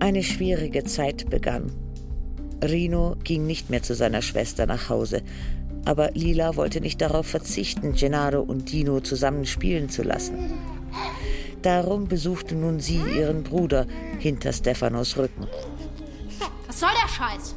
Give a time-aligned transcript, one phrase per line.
[0.00, 1.70] Eine schwierige Zeit begann.
[2.64, 5.22] Rino ging nicht mehr zu seiner Schwester nach Hause,
[5.84, 10.52] aber Lila wollte nicht darauf verzichten, Gennaro und Dino zusammen spielen zu lassen.
[11.62, 13.86] Darum besuchte nun sie ihren Bruder
[14.18, 15.46] hinter Stefanos Rücken.
[16.66, 17.54] Was soll der Scheiß?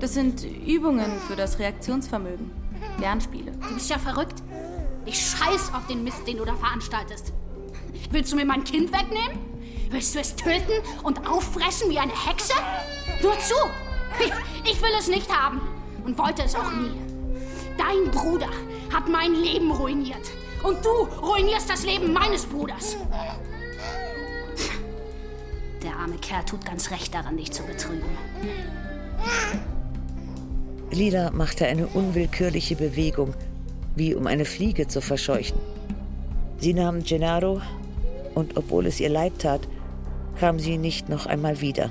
[0.00, 2.50] Das sind Übungen für das Reaktionsvermögen.
[2.98, 3.52] Lernspiele.
[3.52, 4.42] Du bist ja verrückt.
[5.06, 7.32] Ich scheiß auf den Mist, den du da veranstaltest.
[8.10, 9.53] Willst du mir mein Kind wegnehmen?
[9.90, 12.54] Willst du es töten und auffressen wie eine Hexe?
[13.22, 13.54] Nur zu!
[14.64, 15.60] Ich, will es nicht haben
[16.04, 16.92] und wollte es auch nie.
[17.76, 18.48] Dein Bruder
[18.92, 20.30] hat mein Leben ruiniert.
[20.62, 20.88] Und du
[21.20, 22.96] ruinierst das Leben meines Bruders.
[25.82, 28.16] Der arme Kerl tut ganz recht daran, dich zu betrügen.
[30.90, 33.34] Lila machte eine unwillkürliche Bewegung,
[33.96, 35.58] wie um eine Fliege zu verscheuchen.
[36.58, 37.60] Sie nahm Gennaro
[38.34, 39.68] und obwohl es ihr leid tat,
[40.38, 41.90] kam sie nicht noch einmal wieder.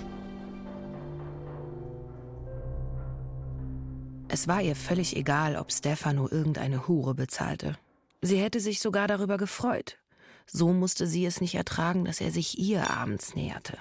[4.27, 7.77] Es war ihr völlig egal, ob Stefano irgendeine Hure bezahlte.
[8.21, 9.97] Sie hätte sich sogar darüber gefreut.
[10.45, 13.77] So musste sie es nicht ertragen, dass er sich ihr abends näherte.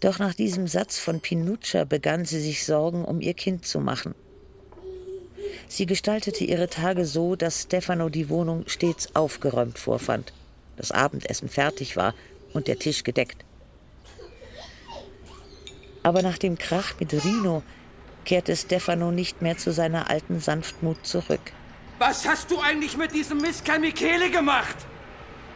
[0.00, 4.14] Doch nach diesem Satz von Pinuccia begann sie sich Sorgen um ihr Kind zu machen.
[5.68, 10.32] Sie gestaltete ihre Tage so, dass Stefano die Wohnung stets aufgeräumt vorfand,
[10.76, 12.14] das Abendessen fertig war
[12.54, 13.44] und der Tisch gedeckt.
[16.02, 17.62] Aber nach dem Krach mit Rino
[18.24, 21.52] kehrte Stefano nicht mehr zu seiner alten Sanftmut zurück.
[21.98, 24.76] Was hast du eigentlich mit diesem Mistkerl Michele gemacht?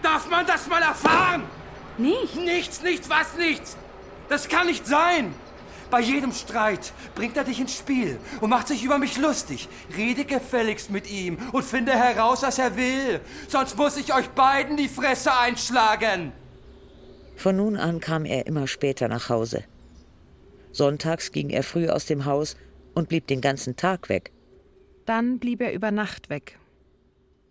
[0.02, 1.44] Darf man das mal erfahren?
[1.96, 2.36] Nicht.
[2.36, 3.76] Nichts, nichts, was nichts.
[4.28, 5.34] Das kann nicht sein.
[5.90, 9.68] Bei jedem Streit bringt er dich ins Spiel und macht sich über mich lustig.
[9.96, 13.20] Rede gefälligst mit ihm und finde heraus, was er will.
[13.48, 16.32] Sonst muss ich euch beiden die Fresse einschlagen.
[17.38, 19.62] Von nun an kam er immer später nach Hause.
[20.72, 22.56] Sonntags ging er früh aus dem Haus
[22.94, 24.32] und blieb den ganzen Tag weg.
[25.06, 26.58] Dann blieb er über Nacht weg.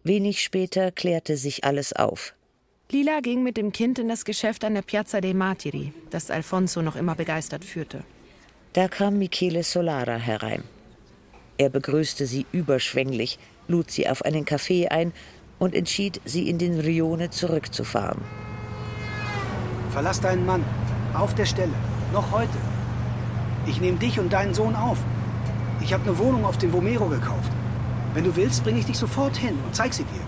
[0.03, 2.34] Wenig später klärte sich alles auf.
[2.91, 6.81] Lila ging mit dem Kind in das Geschäft an der Piazza dei Martiri, das Alfonso
[6.81, 8.03] noch immer begeistert führte.
[8.73, 10.63] Da kam Michele Solara herein.
[11.57, 13.39] Er begrüßte sie überschwänglich,
[13.69, 15.13] lud sie auf einen Kaffee ein
[15.59, 18.22] und entschied, sie in den Rione zurückzufahren.
[19.90, 20.64] Verlass deinen Mann.
[21.14, 21.74] Auf der Stelle.
[22.14, 22.58] Noch heute.
[23.66, 24.98] Ich nehme dich und deinen Sohn auf.
[25.81, 27.52] Ich habe eine Wohnung auf dem Vomero gekauft.
[28.14, 30.22] Wenn du willst, bringe ich dich sofort hin und zeig sie dir.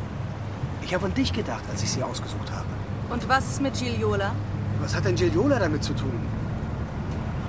[0.81, 2.65] Ich habe an dich gedacht, als ich sie ausgesucht habe.
[3.09, 4.31] Und was ist mit Giliola?
[4.81, 6.11] Was hat denn Giliola damit zu tun?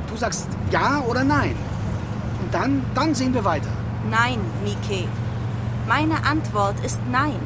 [0.08, 1.54] Du sagst ja oder nein.
[2.42, 3.68] Und dann, dann sehen wir weiter.
[4.10, 5.04] Nein, Mike.
[5.86, 7.38] Meine Antwort ist nein.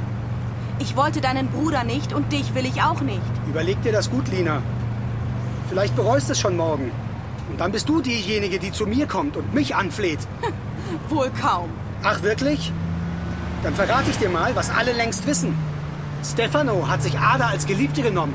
[0.79, 3.21] Ich wollte deinen Bruder nicht und dich will ich auch nicht.
[3.49, 4.63] Überleg dir das gut, Lina.
[5.69, 6.91] Vielleicht bereust es schon morgen.
[7.51, 10.19] Und dann bist du diejenige, die zu mir kommt und mich anfleht.
[11.09, 11.71] Wohl kaum.
[12.03, 12.73] Ach, wirklich?
[13.63, 15.55] Dann verrate ich dir mal, was alle längst wissen.
[16.25, 18.35] Stefano hat sich Ada als Geliebte genommen.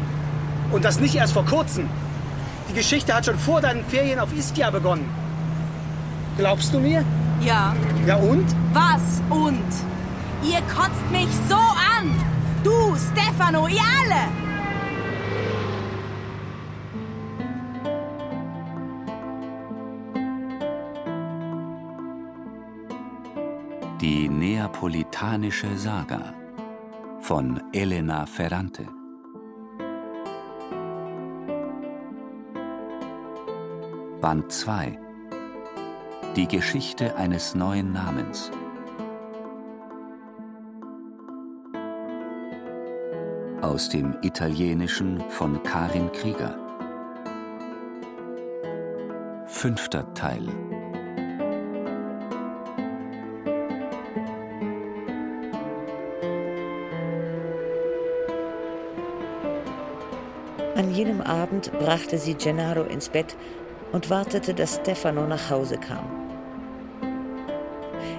[0.72, 1.90] Und das nicht erst vor kurzem.
[2.70, 5.10] Die Geschichte hat schon vor deinen Ferien auf Ischia begonnen.
[6.38, 7.04] Glaubst du mir?
[7.42, 7.76] Ja.
[8.06, 8.46] Ja und?
[8.74, 9.64] Was und?
[10.44, 12.29] Ihr kotzt mich so an!
[12.64, 14.50] Du, Stefano, ihr alle!
[24.02, 26.34] Die Neapolitanische Saga
[27.22, 28.86] von Elena Ferrante.
[34.20, 35.00] Band 2
[36.36, 38.52] Die Geschichte eines neuen Namens.
[43.62, 46.58] Aus dem Italienischen von Karin Krieger.
[49.48, 50.48] Fünfter Teil.
[60.78, 63.36] An jenem Abend brachte sie Gennaro ins Bett
[63.92, 66.06] und wartete, dass Stefano nach Hause kam.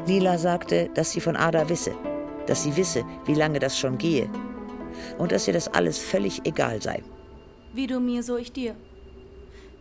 [0.07, 1.93] Lila sagte, dass sie von Ada wisse,
[2.47, 4.29] dass sie wisse, wie lange das schon gehe
[5.19, 7.03] und dass ihr das alles völlig egal sei.
[7.73, 8.75] Wie du mir, so ich dir.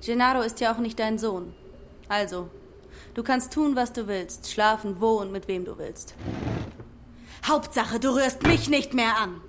[0.06, 1.54] Gennaro ist ja auch nicht dein Sohn.
[2.08, 2.50] Also,
[3.14, 6.16] du kannst tun, was du willst, schlafen, wo und mit wem du willst.
[7.46, 9.42] Hauptsache, du rührst mich nicht mehr an.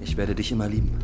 [0.00, 0.96] Ich werde dich immer lieben.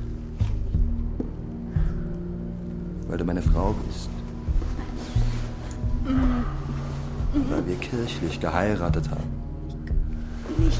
[3.08, 4.08] Weil du meine Frau bist.
[7.50, 9.32] Weil wir kirchlich geheiratet haben.
[10.56, 10.72] Und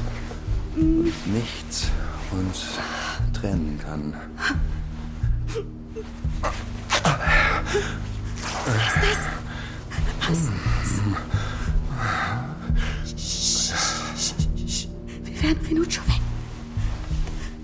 [0.75, 1.87] nichts
[2.31, 2.77] uns
[3.33, 4.13] trennen kann.
[8.65, 9.19] Was ist das?
[10.27, 10.49] Was?
[15.23, 16.21] Wir werden Minuto weg.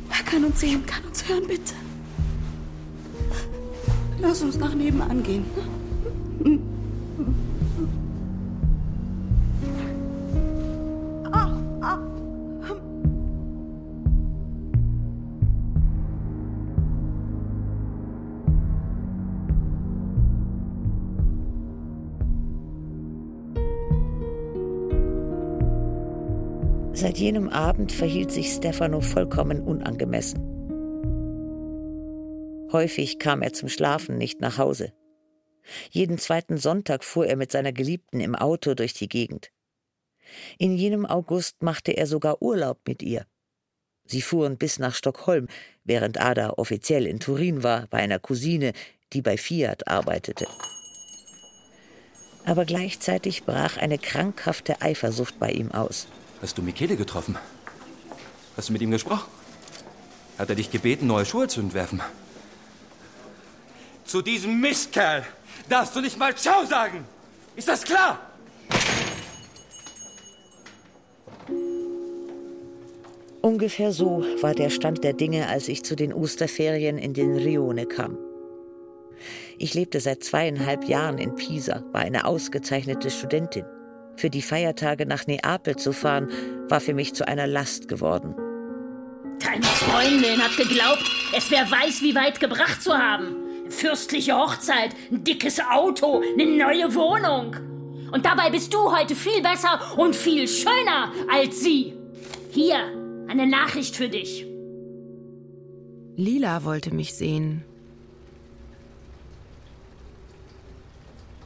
[0.10, 1.74] Er kann uns sehen, kann uns hören, bitte.
[4.19, 5.46] Lass uns nach nebenan gehen.
[27.21, 30.41] Jenem Abend verhielt sich Stefano vollkommen unangemessen.
[32.71, 34.91] Häufig kam er zum Schlafen nicht nach Hause.
[35.91, 39.51] Jeden zweiten Sonntag fuhr er mit seiner Geliebten im Auto durch die Gegend.
[40.57, 43.25] In jenem August machte er sogar Urlaub mit ihr.
[44.06, 45.47] Sie fuhren bis nach Stockholm,
[45.83, 48.74] während Ada offiziell in Turin war, bei einer Cousine,
[49.13, 50.47] die bei Fiat arbeitete.
[52.45, 56.07] Aber gleichzeitig brach eine krankhafte Eifersucht bei ihm aus.
[56.41, 57.38] Hast du Michele getroffen?
[58.57, 59.29] Hast du mit ihm gesprochen?
[60.38, 62.01] Hat er dich gebeten, neue Schuhe zu entwerfen?
[64.05, 65.23] Zu diesem Mistkerl
[65.69, 67.05] darfst du nicht mal Ciao sagen!
[67.55, 68.19] Ist das klar?
[73.41, 77.85] Ungefähr so war der Stand der Dinge, als ich zu den Osterferien in den Rione
[77.85, 78.17] kam.
[79.57, 83.65] Ich lebte seit zweieinhalb Jahren in Pisa, war eine ausgezeichnete Studentin.
[84.16, 86.30] Für die Feiertage nach Neapel zu fahren,
[86.69, 88.36] war für mich zu einer Last geworden.
[89.44, 91.04] Deine Freundin hat geglaubt,
[91.36, 93.36] es wäre weiß wie weit gebracht zu haben.
[93.69, 97.56] Fürstliche Hochzeit, ein dickes Auto, eine neue Wohnung.
[98.12, 101.94] Und dabei bist du heute viel besser und viel schöner als sie.
[102.52, 102.78] Hier,
[103.28, 104.46] eine Nachricht für dich.
[106.18, 107.63] Lila wollte mich sehen.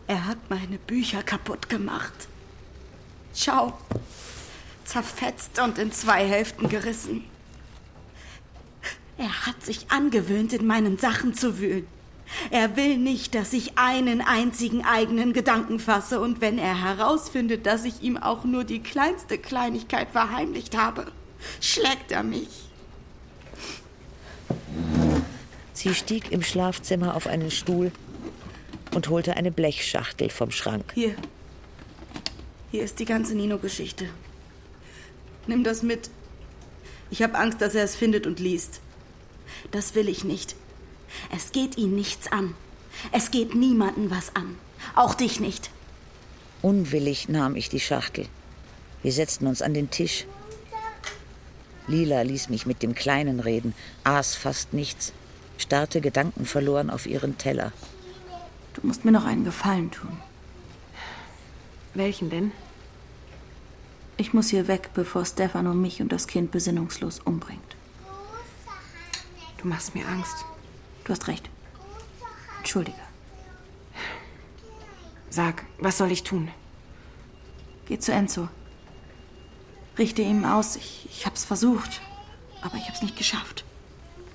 [0.07, 2.27] Er hat meine Bücher kaputt gemacht.
[3.35, 3.73] Schau.
[4.85, 7.25] Zerfetzt und in zwei Hälften gerissen.
[9.17, 11.87] Er hat sich angewöhnt, in meinen Sachen zu wühlen.
[12.49, 17.85] Er will nicht, dass ich einen einzigen eigenen Gedanken fasse, und wenn er herausfindet, dass
[17.85, 21.11] ich ihm auch nur die kleinste Kleinigkeit verheimlicht habe,
[21.61, 22.49] schlägt er mich.
[25.73, 27.91] Sie stieg im Schlafzimmer auf einen Stuhl
[28.93, 30.93] und holte eine Blechschachtel vom Schrank.
[30.93, 31.15] Hier.
[32.75, 34.09] Hier ist die ganze Nino-Geschichte.
[35.47, 36.09] Nimm das mit.
[37.09, 38.81] Ich habe Angst, dass er es findet und liest.
[39.71, 40.57] Das will ich nicht.
[41.33, 42.53] Es geht ihn nichts an.
[43.13, 44.57] Es geht niemanden was an.
[44.93, 45.69] Auch dich nicht.
[46.61, 48.27] Unwillig nahm ich die Schachtel.
[49.03, 50.25] Wir setzten uns an den Tisch.
[51.87, 53.73] Lila ließ mich mit dem Kleinen reden,
[54.03, 55.13] aß fast nichts,
[55.57, 57.71] starrte gedankenverloren auf ihren Teller.
[58.73, 60.17] Du musst mir noch einen Gefallen tun.
[61.93, 62.51] Welchen denn?
[64.17, 67.75] Ich muss hier weg, bevor Stefano mich und das Kind besinnungslos umbringt.
[69.57, 70.45] Du machst mir Angst.
[71.03, 71.49] Du hast recht.
[72.59, 72.97] Entschuldige.
[75.29, 76.49] Sag, was soll ich tun?
[77.87, 78.47] Geh zu Enzo.
[79.97, 80.77] Richte ihm aus.
[80.77, 82.01] Ich, ich hab's versucht.
[82.61, 83.65] Aber ich hab's nicht geschafft.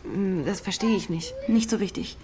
[0.04, 1.32] Hm, Das verstehe ich nicht.
[1.48, 2.16] Nicht so wichtig.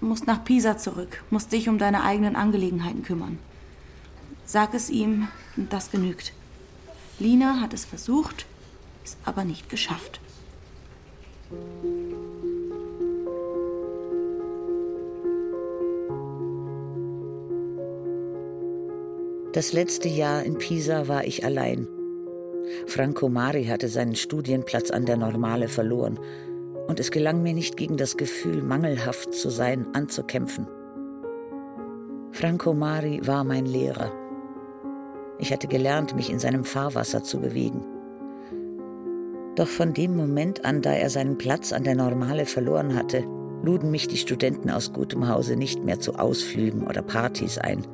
[0.00, 3.38] Du musst nach Pisa zurück, musst dich um deine eigenen Angelegenheiten kümmern.
[4.44, 6.32] Sag es ihm, und das genügt.
[7.18, 8.46] Lina hat es versucht,
[9.04, 10.20] es aber nicht geschafft.
[19.52, 21.86] Das letzte Jahr in Pisa war ich allein.
[22.88, 26.18] Franco Mari hatte seinen Studienplatz an der Normale verloren
[26.88, 30.66] und es gelang mir nicht gegen das Gefühl, mangelhaft zu sein, anzukämpfen.
[32.32, 34.23] Franco Mari war mein Lehrer.
[35.38, 37.84] Ich hatte gelernt, mich in seinem Fahrwasser zu bewegen.
[39.56, 43.24] Doch von dem Moment an, da er seinen Platz an der Normale verloren hatte,
[43.62, 47.86] luden mich die Studenten aus gutem Hause nicht mehr zu Ausflügen oder Partys ein.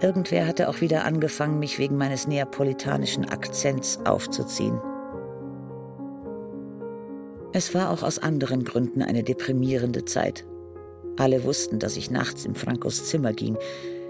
[0.00, 4.80] Irgendwer hatte auch wieder angefangen, mich wegen meines neapolitanischen Akzents aufzuziehen.
[7.52, 10.44] Es war auch aus anderen Gründen eine deprimierende Zeit.
[11.16, 13.56] Alle wussten, dass ich nachts in Francos Zimmer ging,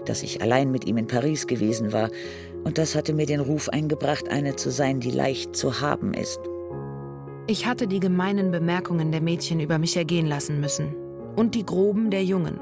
[0.05, 2.09] dass ich allein mit ihm in Paris gewesen war,
[2.63, 6.39] und das hatte mir den Ruf eingebracht, eine zu sein, die leicht zu haben ist.
[7.47, 10.95] Ich hatte die gemeinen Bemerkungen der Mädchen über mich ergehen lassen müssen.
[11.35, 12.59] Und die groben der Jungen,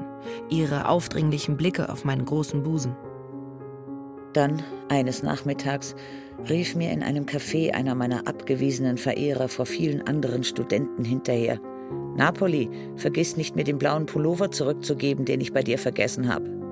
[0.50, 2.94] ihre aufdringlichen Blicke auf meinen großen Busen.
[4.34, 5.94] Dann, eines Nachmittags,
[6.50, 11.60] rief mir in einem Café einer meiner abgewiesenen Verehrer vor vielen anderen Studenten hinterher.
[12.16, 16.63] Napoli, vergiss nicht, mir den blauen Pullover zurückzugeben, den ich bei dir vergessen habe.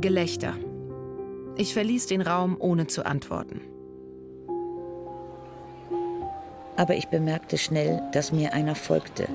[0.00, 0.54] Gelächter.
[1.56, 3.60] Ich verließ den Raum, ohne zu antworten.
[6.76, 9.28] Aber ich bemerkte schnell, dass mir einer folgte.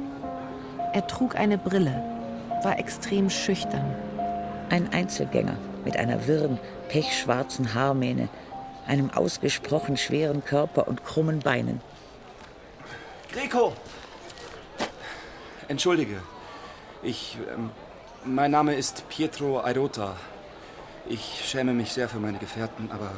[0.94, 2.04] Er trug eine Brille,
[2.64, 3.94] war extrem schüchtern.
[4.70, 8.30] Ein Einzelgänger mit einer wirren, pechschwarzen Haarmähne,
[8.88, 11.82] einem ausgesprochen schweren Körper und krummen Beinen.
[13.32, 13.74] Greco!
[15.68, 16.22] Entschuldige.
[17.04, 17.38] Ich.
[17.54, 17.70] Ähm,
[18.24, 20.16] mein Name ist Pietro Airota.
[21.08, 23.12] Ich schäme mich sehr für meine Gefährten, aber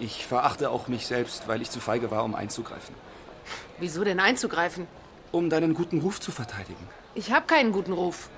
[0.00, 2.94] ich verachte auch mich selbst, weil ich zu feige war, um einzugreifen.
[3.78, 4.86] Wieso denn einzugreifen?
[5.30, 6.88] Um deinen guten Ruf zu verteidigen.
[7.14, 8.30] Ich habe keinen guten Ruf.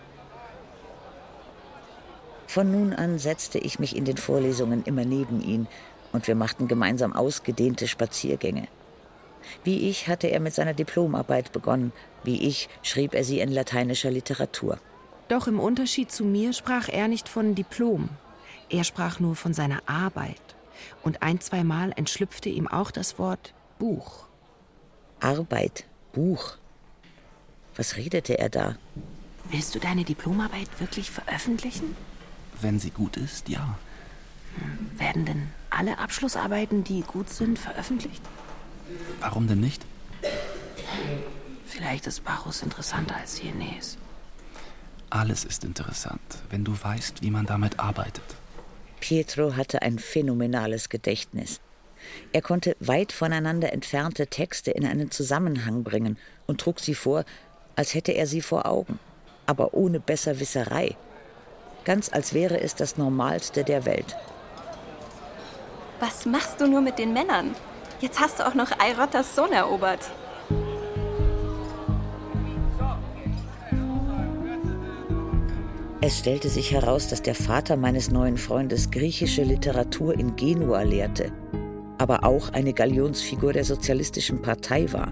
[2.46, 5.68] Von nun an setzte ich mich in den Vorlesungen immer neben ihn
[6.12, 8.66] und wir machten gemeinsam ausgedehnte Spaziergänge.
[9.62, 11.92] Wie ich hatte er mit seiner Diplomarbeit begonnen,
[12.24, 14.78] wie ich schrieb er sie in lateinischer Literatur.
[15.28, 18.08] Doch im Unterschied zu mir sprach er nicht von Diplom.
[18.68, 20.40] Er sprach nur von seiner Arbeit.
[21.02, 24.26] Und ein, zweimal entschlüpfte ihm auch das Wort Buch.
[25.20, 26.56] Arbeit, Buch.
[27.76, 28.76] Was redete er da?
[29.50, 31.96] Willst du deine Diplomarbeit wirklich veröffentlichen?
[32.60, 33.78] Wenn sie gut ist, ja.
[34.56, 38.22] Hm, werden denn alle Abschlussarbeiten, die gut sind, veröffentlicht?
[39.20, 39.84] Warum denn nicht?
[41.66, 43.98] Vielleicht ist Bacchus interessanter als Hienes.
[45.10, 46.20] Alles ist interessant,
[46.50, 48.24] wenn du weißt, wie man damit arbeitet.
[49.00, 51.60] Pietro hatte ein phänomenales Gedächtnis.
[52.32, 57.24] Er konnte weit voneinander entfernte Texte in einen Zusammenhang bringen und trug sie vor,
[57.74, 58.98] als hätte er sie vor Augen,
[59.46, 60.96] aber ohne Besserwisserei.
[61.84, 64.16] Ganz als wäre es das Normalste der Welt.
[66.00, 67.54] Was machst du nur mit den Männern?
[68.00, 70.10] Jetzt hast du auch noch Eirotas Sohn erobert.
[76.06, 81.32] Es stellte sich heraus, dass der Vater meines neuen Freundes griechische Literatur in Genua lehrte,
[81.98, 85.10] aber auch eine Galionsfigur der Sozialistischen Partei war.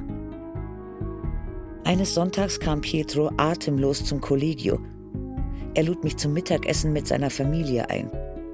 [1.82, 4.78] Eines Sonntags kam Pietro atemlos zum Kollegio.
[5.74, 8.08] Er lud mich zum Mittagessen mit seiner Familie ein.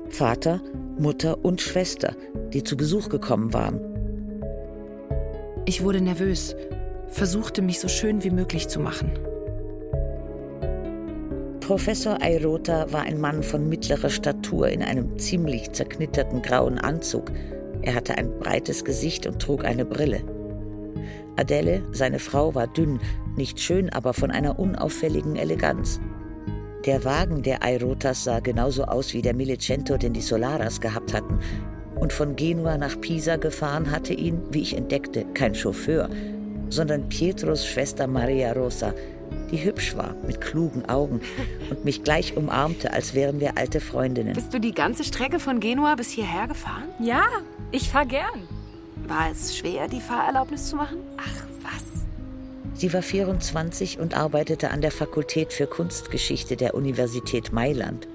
[0.09, 0.62] Vater,
[0.99, 2.16] Mutter und Schwester,
[2.54, 3.78] die zu Besuch gekommen waren.
[5.66, 6.56] Ich wurde nervös,
[7.09, 9.12] versuchte mich so schön wie möglich zu machen.
[11.70, 17.30] Professor Airota war ein Mann von mittlerer Statur in einem ziemlich zerknitterten grauen Anzug.
[17.82, 20.20] Er hatte ein breites Gesicht und trug eine Brille.
[21.36, 22.98] Adele, seine Frau, war dünn,
[23.36, 26.00] nicht schön, aber von einer unauffälligen Eleganz.
[26.86, 31.38] Der Wagen der Airotas sah genauso aus wie der Milicento, den die Solaras gehabt hatten.
[31.94, 36.10] Und von Genua nach Pisa gefahren hatte ihn, wie ich entdeckte, kein Chauffeur,
[36.68, 38.92] sondern Pietros Schwester Maria Rosa,
[39.50, 41.21] die hübsch war, mit klugen Augen
[41.71, 44.35] und mich gleich umarmte, als wären wir alte Freundinnen.
[44.35, 46.88] Bist du die ganze Strecke von Genua bis hierher gefahren?
[46.99, 47.25] Ja,
[47.71, 48.49] ich fahr gern.
[49.07, 50.99] War es schwer, die Fahrerlaubnis zu machen?
[51.16, 52.04] Ach, was?
[52.75, 58.09] Sie war 24 und arbeitete an der Fakultät für Kunstgeschichte der Universität Mailand.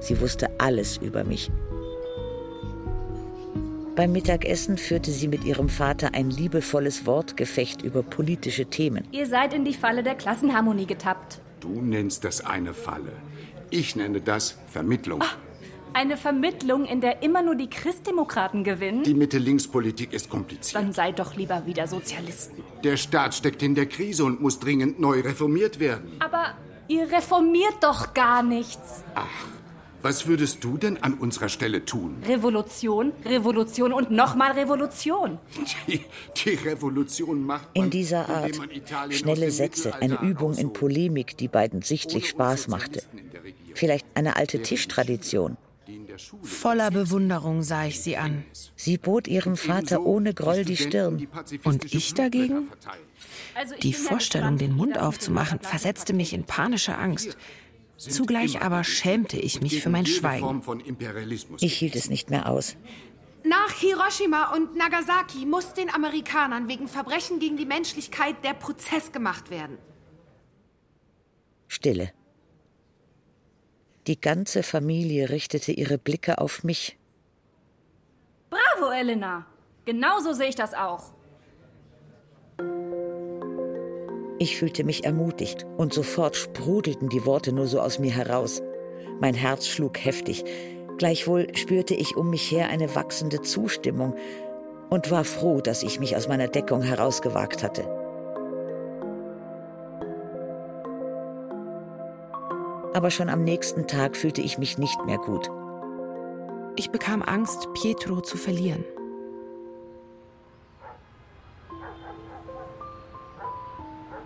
[0.00, 1.50] Sie wusste alles über mich.
[3.96, 9.08] Beim Mittagessen führte sie mit ihrem Vater ein liebevolles Wortgefecht über politische Themen.
[9.10, 11.40] Ihr seid in die Falle der Klassenharmonie getappt.
[11.60, 13.12] Du nennst das eine Falle.
[13.70, 15.20] Ich nenne das Vermittlung.
[15.22, 15.38] Ach,
[15.94, 19.02] eine Vermittlung, in der immer nur die Christdemokraten gewinnen?
[19.02, 20.74] Die Mitte-Links-Politik ist kompliziert.
[20.82, 22.62] Dann seid doch lieber wieder Sozialisten.
[22.84, 26.10] Der Staat steckt in der Krise und muss dringend neu reformiert werden.
[26.18, 26.54] Aber
[26.88, 29.02] ihr reformiert doch gar nichts.
[29.14, 29.55] Ach,
[30.06, 32.22] was würdest du denn an unserer Stelle tun?
[32.24, 35.40] Revolution, Revolution und nochmal Revolution.
[35.88, 36.00] Die,
[36.36, 38.56] die Revolution macht man, In dieser Art
[39.10, 43.02] schnelle Sätze, eine Übung in Polemik, die beiden sichtlich Spaß machte.
[43.74, 45.56] Vielleicht eine alte Tischtradition.
[46.42, 48.44] Voller Bewunderung sah ich sie an.
[48.76, 51.26] Sie bot ihrem Vater ohne Groll die Stirn.
[51.64, 52.68] Und ich dagegen?
[53.56, 57.36] Also die Vorstellung, den Mund aufzumachen, versetzte mich in panische Angst.
[57.96, 60.62] Zugleich aber schämte ich mich für mein Schweigen.
[61.60, 62.76] Ich hielt es nicht mehr aus.
[63.44, 69.50] Nach Hiroshima und Nagasaki muss den Amerikanern wegen Verbrechen gegen die Menschlichkeit der Prozess gemacht
[69.50, 69.78] werden.
[71.68, 72.12] Stille.
[74.06, 76.98] Die ganze Familie richtete ihre Blicke auf mich.
[78.50, 79.46] Bravo, Elena.
[79.84, 81.12] Genauso sehe ich das auch.
[84.38, 88.62] Ich fühlte mich ermutigt und sofort sprudelten die Worte nur so aus mir heraus.
[89.18, 90.44] Mein Herz schlug heftig.
[90.98, 94.14] Gleichwohl spürte ich um mich her eine wachsende Zustimmung
[94.90, 97.84] und war froh, dass ich mich aus meiner Deckung herausgewagt hatte.
[102.94, 105.50] Aber schon am nächsten Tag fühlte ich mich nicht mehr gut.
[106.76, 108.84] Ich bekam Angst, Pietro zu verlieren.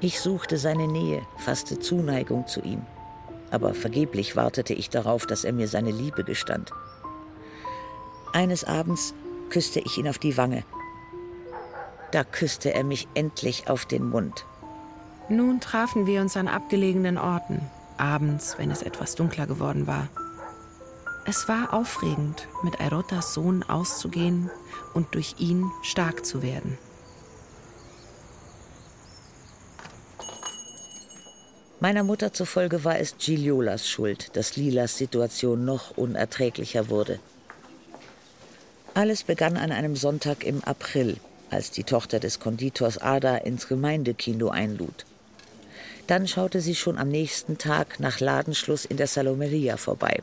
[0.02, 2.82] Ich suchte seine Nähe, fasste Zuneigung zu ihm.
[3.50, 6.70] Aber vergeblich wartete ich darauf, dass er mir seine Liebe gestand.
[8.32, 9.14] Eines Abends
[9.50, 10.64] küsste ich ihn auf die Wange.
[12.12, 14.46] Da küsste er mich endlich auf den Mund.
[15.28, 17.60] Nun trafen wir uns an abgelegenen Orten,
[17.98, 20.08] abends, wenn es etwas dunkler geworden war.
[21.26, 24.50] Es war aufregend, mit Airotas Sohn auszugehen
[24.94, 26.78] und durch ihn stark zu werden.
[31.82, 37.18] Meiner Mutter zufolge war es Giliolas Schuld, dass Lilas Situation noch unerträglicher wurde.
[38.92, 41.16] Alles begann an einem Sonntag im April,
[41.48, 45.06] als die Tochter des Konditors Ada ins Gemeindekino einlud.
[46.06, 50.20] Dann schaute sie schon am nächsten Tag nach Ladenschluss in der Salomeria vorbei.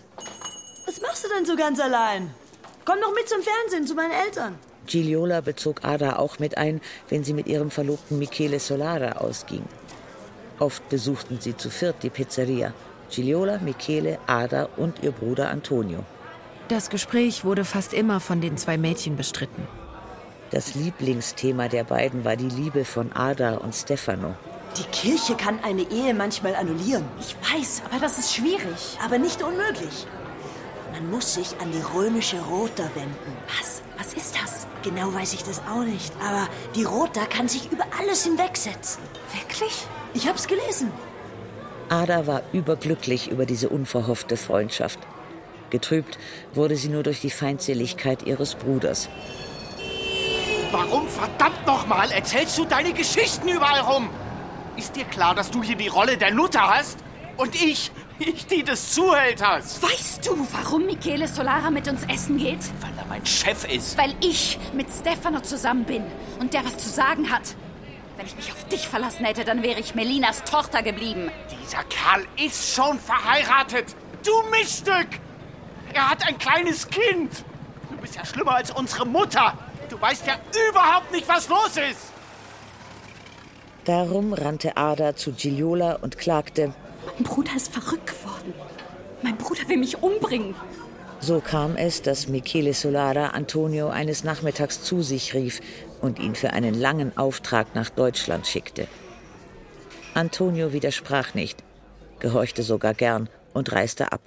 [0.85, 2.29] Was machst du denn so ganz allein?
[2.85, 4.59] Komm doch mit zum Fernsehen zu meinen Eltern.
[4.85, 9.63] Giliola bezog Ada auch mit ein, wenn sie mit ihrem Verlobten Michele Solara ausging.
[10.59, 12.73] Oft besuchten sie zu viert die Pizzeria.
[13.09, 16.03] Giliola, Michele, Ada und ihr Bruder Antonio.
[16.67, 19.67] Das Gespräch wurde fast immer von den zwei Mädchen bestritten.
[20.51, 24.35] Das Lieblingsthema der beiden war die Liebe von Ada und Stefano.
[24.77, 27.05] Die Kirche kann eine Ehe manchmal annullieren.
[27.19, 28.97] Ich weiß, aber das ist schwierig.
[29.03, 30.07] Aber nicht unmöglich.
[30.91, 33.37] Man muss sich an die römische Rota wenden.
[33.57, 33.81] Was?
[33.97, 34.67] Was ist das?
[34.83, 36.13] Genau weiß ich das auch nicht.
[36.21, 39.01] Aber die Rota kann sich über alles hinwegsetzen.
[39.33, 39.87] Wirklich?
[40.13, 40.91] Ich hab's gelesen.
[41.89, 44.99] Ada war überglücklich über diese unverhoffte Freundschaft.
[45.69, 46.17] Getrübt
[46.53, 49.09] wurde sie nur durch die Feindseligkeit ihres Bruders.
[50.71, 54.09] Warum verdammt nochmal erzählst du deine Geschichten überall rum?
[54.75, 56.99] Ist dir klar, dass du hier die Rolle der Nutter hast?
[57.37, 59.81] Und ich, ich die des Zuhälters.
[59.81, 62.59] Weißt du, warum Michele Solara mit uns essen geht?
[62.81, 63.97] Weil er mein Chef ist.
[63.97, 66.03] Weil ich mit Stefano zusammen bin
[66.39, 67.55] und der was zu sagen hat.
[68.17, 71.31] Wenn ich mich auf dich verlassen hätte, dann wäre ich Melinas Tochter geblieben.
[71.51, 73.95] Dieser Kerl ist schon verheiratet.
[74.25, 75.07] Du Miststück!
[75.93, 77.31] Er hat ein kleines Kind.
[77.91, 79.53] Du bist ja schlimmer als unsere Mutter.
[79.89, 80.33] Du weißt ja
[80.69, 82.11] überhaupt nicht, was los ist.
[83.85, 86.73] Darum rannte Ada zu Giliola und klagte:
[87.13, 88.53] Mein Bruder ist verrückt geworden.
[89.21, 90.55] Mein Bruder will mich umbringen.
[91.19, 95.61] So kam es, dass Michele Solara Antonio eines Nachmittags zu sich rief
[96.01, 98.87] und ihn für einen langen Auftrag nach Deutschland schickte.
[100.13, 101.63] Antonio widersprach nicht,
[102.19, 104.21] gehorchte sogar gern und reiste ab.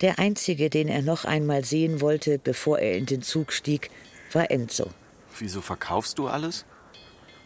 [0.00, 3.90] Der einzige, den er noch einmal sehen wollte, bevor er in den Zug stieg,
[4.32, 4.90] war Enzo.
[5.38, 6.66] Wieso verkaufst du alles?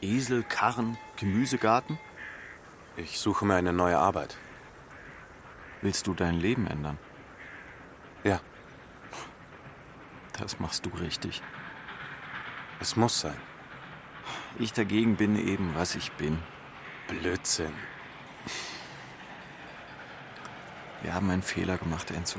[0.01, 1.99] Esel, Karren, Gemüsegarten?
[2.97, 4.37] Ich suche mir eine neue Arbeit.
[5.83, 6.99] Willst du dein Leben ändern?
[8.25, 8.41] Ja.
[10.39, 11.43] Das machst du richtig.
[12.81, 13.37] Es muss sein.
[14.59, 16.39] Ich dagegen bin eben, was ich bin.
[17.09, 17.73] Blödsinn.
[21.03, 22.39] Wir haben einen Fehler gemacht, Enzo.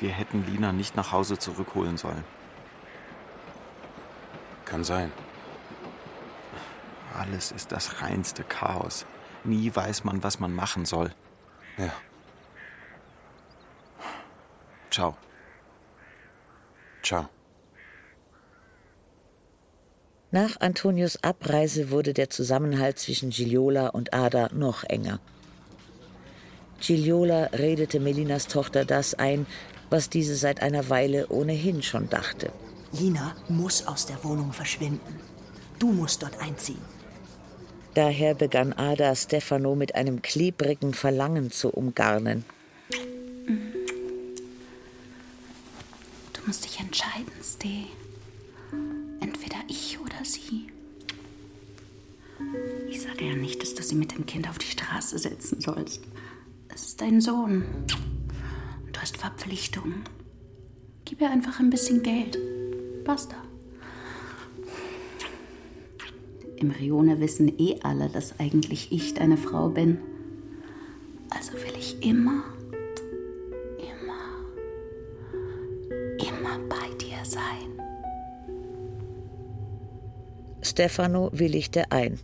[0.00, 2.24] Wir hätten Lina nicht nach Hause zurückholen sollen.
[4.64, 5.12] Kann sein.
[7.14, 9.06] Alles ist das reinste Chaos.
[9.44, 11.14] Nie weiß man, was man machen soll.
[11.76, 11.92] Ja.
[14.90, 15.16] Ciao.
[17.02, 17.28] Ciao.
[20.30, 25.20] Nach Antonios Abreise wurde der Zusammenhalt zwischen Giliola und Ada noch enger.
[26.80, 29.46] Giliola redete Melinas Tochter das ein,
[29.88, 32.52] was diese seit einer Weile ohnehin schon dachte.
[32.92, 35.20] Lina muss aus der Wohnung verschwinden.
[35.78, 36.80] Du musst dort einziehen.
[37.94, 42.44] Daher begann Ada Stefano mit einem klebrigen Verlangen zu umgarnen.
[46.32, 47.86] Du musst dich entscheiden, Ste.
[49.20, 49.87] Entweder ich
[50.28, 50.66] oder sie.
[52.88, 56.02] Ich sage ja nicht, dass du sie mit dem Kind auf die Straße setzen sollst.
[56.68, 57.64] Es ist dein Sohn.
[58.92, 60.04] Du hast Verpflichtungen.
[61.04, 62.38] Gib ihr einfach ein bisschen Geld.
[63.04, 63.36] Basta.
[66.56, 69.98] Im Rione wissen eh alle, dass eigentlich ich deine Frau bin.
[71.30, 72.42] Also will ich immer,
[80.78, 82.20] Stefano willigte ein.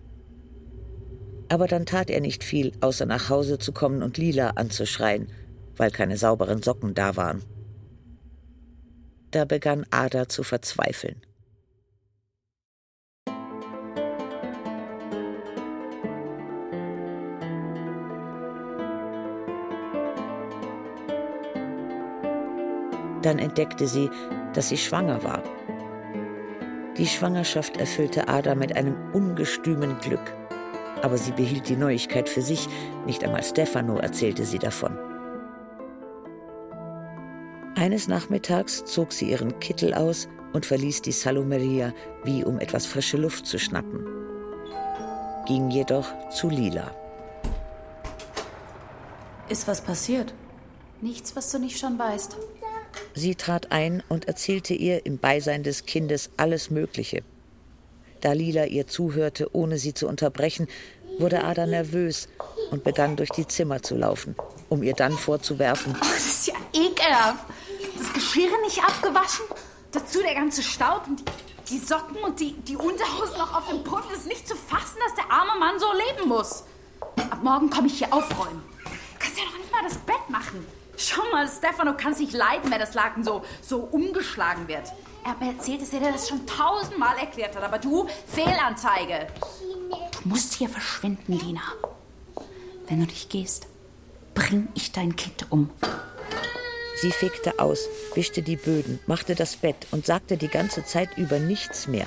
[1.49, 5.27] Aber dann tat er nicht viel, außer nach Hause zu kommen und Lila anzuschreien,
[5.77, 7.43] weil keine sauberen Socken da waren.
[9.33, 11.21] Da begann Ada zu verzweifeln.
[23.23, 24.09] Dann entdeckte sie,
[24.53, 25.43] dass sie schwanger war
[26.96, 30.33] die Schwangerschaft erfüllte Ada mit einem ungestümen Glück.
[31.02, 32.68] Aber sie behielt die Neuigkeit für sich,
[33.04, 34.96] nicht einmal Stefano erzählte sie davon.
[37.74, 43.16] Eines Nachmittags zog sie ihren Kittel aus und verließ die Salomeria, wie um etwas frische
[43.16, 44.07] Luft zu schnappen.
[45.46, 46.94] Ging jedoch zu Lila.
[49.48, 50.33] Ist was passiert?
[51.00, 52.37] Nichts, was du nicht schon weißt.
[53.14, 57.22] Sie trat ein und erzählte ihr im Beisein des Kindes alles Mögliche.
[58.20, 60.66] Da Lila ihr zuhörte, ohne sie zu unterbrechen,
[61.18, 62.29] wurde Ada nervös
[62.70, 64.35] und begann durch die Zimmer zu laufen,
[64.68, 65.94] um ihr dann vorzuwerfen.
[65.94, 67.44] Oh, das ist ja ekelhaft.
[67.98, 69.44] Das Geschirr nicht abgewaschen,
[69.92, 71.24] dazu der ganze Staub und die,
[71.70, 74.11] die Socken und die, die Unterhose noch auf dem Boden.
[74.12, 76.64] ist nicht zu fassen, dass der arme Mann so leben muss.
[77.31, 78.62] Ab morgen komme ich hier aufräumen.
[78.85, 80.66] Du kannst ja noch nicht mal das Bett machen.
[80.96, 84.92] Schau mal, Stefano kann es nicht leiden, wenn das Laken so, so umgeschlagen wird.
[85.24, 87.62] Er hat mir erzählt, dass er dir das schon tausendmal erklärt hat.
[87.62, 89.26] Aber du, Fehlanzeige.
[89.90, 91.62] Du musst hier verschwinden, Lina.
[92.88, 93.66] Wenn du dich gehst,
[94.35, 95.70] bring ich dein Kind um.
[97.00, 101.38] Sie fegte aus, wischte die Böden, machte das Bett und sagte die ganze Zeit über
[101.38, 102.07] nichts mehr.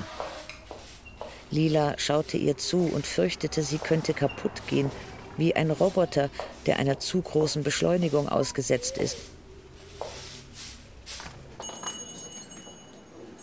[1.50, 4.90] Lila schaute ihr zu und fürchtete, sie könnte kaputt gehen,
[5.38, 6.28] wie ein Roboter,
[6.66, 9.16] der einer zu großen Beschleunigung ausgesetzt ist.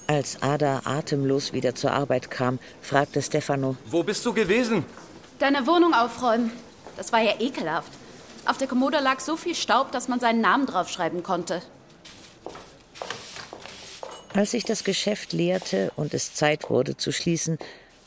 [0.07, 4.85] Als Ada atemlos wieder zur Arbeit kam, fragte Stefano: Wo bist du gewesen?
[5.39, 6.51] Deine Wohnung aufräumen.
[6.95, 7.91] Das war ja ekelhaft.
[8.45, 11.63] Auf der Kommode lag so viel Staub, dass man seinen Namen draufschreiben konnte.
[14.33, 17.57] Als sich das Geschäft leerte und es Zeit wurde zu schließen,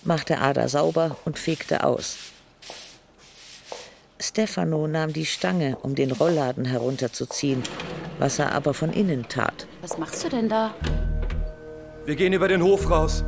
[0.05, 2.17] machte Ada sauber und fegte aus.
[4.21, 7.63] Stefano nahm die Stange, um den Rollladen herunterzuziehen,
[8.19, 9.67] was er aber von innen tat.
[9.81, 10.75] Was machst du denn da?
[12.05, 13.25] Wir gehen über den Hof raus.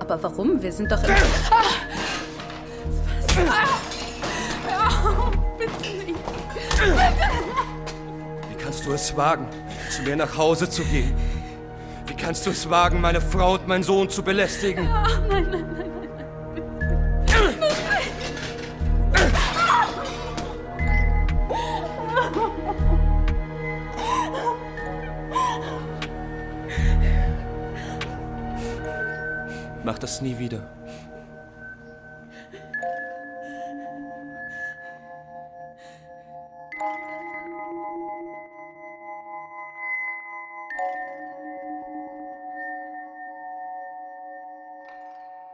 [0.00, 0.62] Aber warum?
[0.62, 1.10] Wir sind doch im...
[1.50, 1.64] Ah!
[5.58, 6.18] bitte nicht.
[6.54, 6.94] Bitte.
[8.48, 9.46] Wie kannst du es wagen,
[9.90, 11.14] zu mir nach Hause zu gehen?
[12.06, 14.88] Wie kannst du es wagen, meine Frau und meinen Sohn zu belästigen?
[14.90, 15.83] Ach, nein, nein, nein.
[29.84, 30.66] Mach das nie wieder.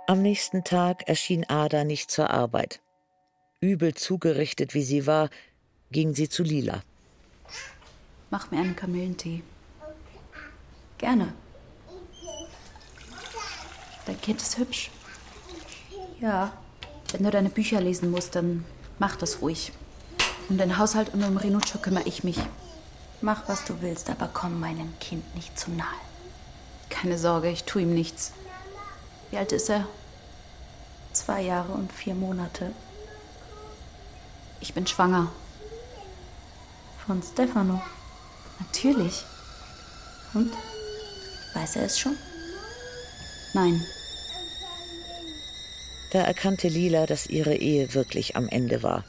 [0.07, 2.81] Am nächsten Tag erschien Ada nicht zur Arbeit.
[3.61, 5.29] Übel zugerichtet wie sie war,
[5.91, 6.83] ging sie zu Lila.
[8.31, 9.43] Mach mir einen Kamillentee.
[10.99, 11.33] Gerne.
[14.11, 14.91] Dein Kind ist hübsch.
[16.21, 16.53] Ja.
[17.13, 18.65] Wenn du deine Bücher lesen musst, dann
[18.99, 19.73] mach das ruhig.
[20.49, 22.39] Um den Haushalt und um Rinuccio kümmere ich mich.
[23.21, 25.87] Mach, was du willst, aber komm meinem Kind nicht zu nahe.
[26.89, 28.33] Keine Sorge, ich tue ihm nichts.
[29.31, 29.87] Wie alt ist er?
[31.13, 32.73] Zwei Jahre und vier Monate.
[34.59, 35.31] Ich bin schwanger.
[37.07, 37.81] Von Stefano.
[38.59, 39.25] Natürlich.
[40.35, 40.53] Und?
[41.55, 42.17] Weiß er es schon?
[43.55, 43.81] Nein.
[46.11, 49.05] Da erkannte Lila, dass ihre Ehe wirklich am Ende war.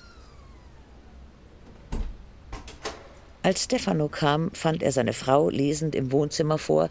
[3.44, 6.90] Als Stefano kam, fand er seine Frau lesend im Wohnzimmer vor,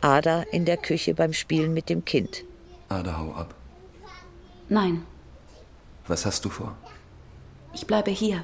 [0.00, 2.44] Ada in der Küche beim Spielen mit dem Kind.
[2.88, 3.54] Ada, hau ab.
[4.68, 5.04] Nein.
[6.06, 6.74] Was hast du vor?
[7.74, 8.42] Ich bleibe hier.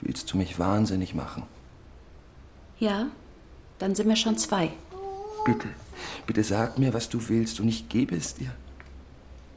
[0.00, 1.42] Willst du mich wahnsinnig machen?
[2.78, 3.08] Ja,
[3.80, 4.70] dann sind wir schon zwei.
[5.44, 5.68] Bitte,
[6.26, 8.52] bitte sag mir, was du willst und ich gebe es dir.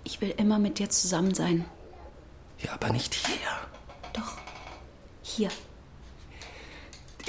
[0.04, 1.66] Ich will immer mit dir zusammen sein.
[2.60, 3.38] Ja, aber nicht hier.
[4.14, 4.38] Doch,
[5.22, 5.50] hier.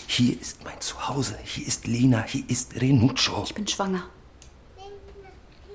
[0.06, 1.38] Hier ist mein Zuhause.
[1.42, 2.22] Hier ist Lena.
[2.22, 3.42] Hier ist Renuccio.
[3.44, 4.08] Ich bin schwanger.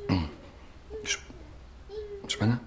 [0.08, 0.30] Hm.
[1.04, 1.20] Sch
[2.28, 2.60] schwanger?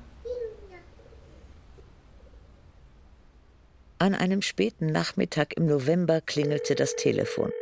[3.98, 7.52] An einem späten Nachmittag im November klingelte das Telefon.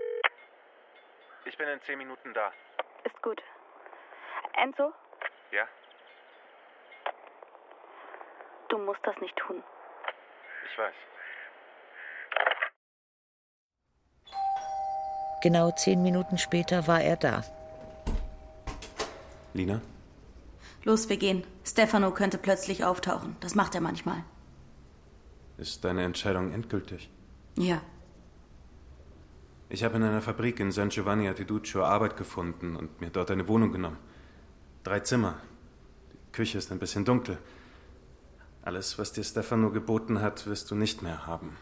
[1.44, 2.52] Ich bin in zehn Minuten da.
[3.04, 3.42] Ist gut.
[4.62, 4.92] Enzo?
[5.50, 5.66] Ja?
[8.68, 9.62] Du musst das nicht tun.
[10.70, 10.94] Ich weiß.
[15.42, 17.44] Genau zehn Minuten später war er da.
[19.54, 19.81] Lina?
[20.85, 21.44] Los, wir gehen.
[21.64, 23.37] Stefano könnte plötzlich auftauchen.
[23.40, 24.24] Das macht er manchmal.
[25.57, 27.11] Ist deine Entscheidung endgültig?
[27.57, 27.81] Ja.
[29.68, 33.31] Ich habe in einer Fabrik in San Giovanni a Teduccio Arbeit gefunden und mir dort
[33.31, 33.98] eine Wohnung genommen.
[34.83, 35.40] Drei Zimmer.
[36.12, 37.38] Die Küche ist ein bisschen dunkel.
[38.68, 41.57] Alles, was dir Stefano geboten hat, wirst du nicht mehr haben.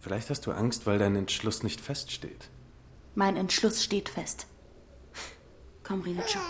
[0.00, 2.48] Vielleicht hast du Angst, weil dein Entschluss nicht feststeht.
[3.14, 4.46] Mein Entschluss steht fest.
[5.82, 6.40] Komm, Rinuccio.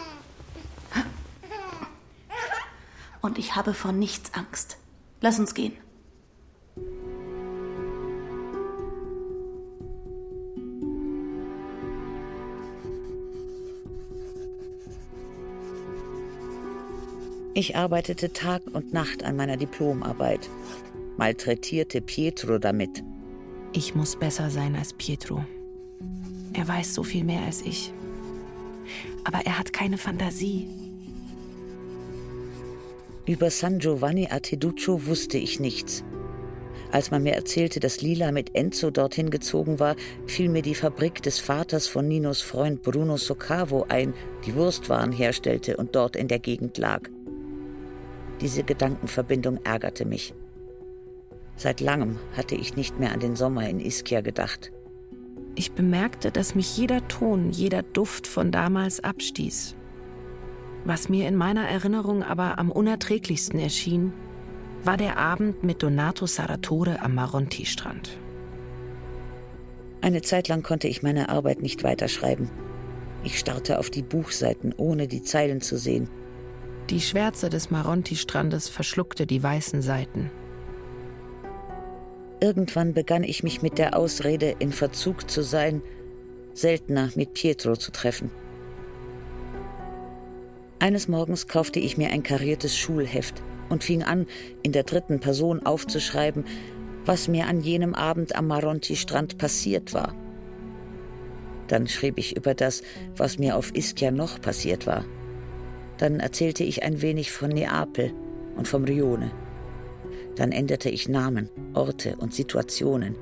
[3.20, 4.76] Und ich habe vor nichts Angst.
[5.20, 5.76] Lass uns gehen.
[17.62, 20.50] Ich arbeitete Tag und Nacht an meiner Diplomarbeit,
[21.16, 23.04] malträtierte Pietro damit.
[23.72, 25.44] Ich muss besser sein als Pietro.
[26.54, 27.92] Er weiß so viel mehr als ich.
[29.22, 30.66] Aber er hat keine Fantasie.
[33.26, 36.02] Über San Giovanni a Teduccio wusste ich nichts.
[36.90, 39.94] Als man mir erzählte, dass Lila mit Enzo dorthin gezogen war,
[40.26, 44.14] fiel mir die Fabrik des Vaters von Ninos Freund Bruno Soccavo ein,
[44.46, 47.08] die Wurstwaren herstellte und dort in der Gegend lag.
[48.42, 50.34] Diese Gedankenverbindung ärgerte mich.
[51.54, 54.72] Seit langem hatte ich nicht mehr an den Sommer in Ischia gedacht.
[55.54, 59.76] Ich bemerkte, dass mich jeder Ton, jeder Duft von damals abstieß.
[60.84, 64.12] Was mir in meiner Erinnerung aber am unerträglichsten erschien,
[64.82, 68.18] war der Abend mit Donato Saratore am Maronti-Strand.
[70.00, 72.50] Eine Zeit lang konnte ich meine Arbeit nicht weiterschreiben.
[73.22, 76.08] Ich starrte auf die Buchseiten, ohne die Zeilen zu sehen.
[76.90, 80.30] Die Schwärze des Maronti-Strandes verschluckte die weißen Seiten.
[82.40, 85.80] Irgendwann begann ich mich mit der Ausrede, in Verzug zu sein,
[86.54, 88.30] seltener mit Pietro zu treffen.
[90.80, 94.26] Eines Morgens kaufte ich mir ein kariertes Schulheft und fing an,
[94.64, 96.44] in der dritten Person aufzuschreiben,
[97.04, 100.14] was mir an jenem Abend am Maronti-Strand passiert war.
[101.68, 102.82] Dann schrieb ich über das,
[103.16, 105.04] was mir auf Ischia noch passiert war.
[106.02, 108.12] Dann erzählte ich ein wenig von Neapel
[108.56, 109.30] und vom Rione.
[110.34, 113.16] Dann änderte ich Namen, Orte und Situationen.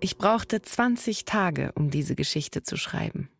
[0.00, 3.30] Ich brauchte 20 Tage, um diese Geschichte zu schreiben.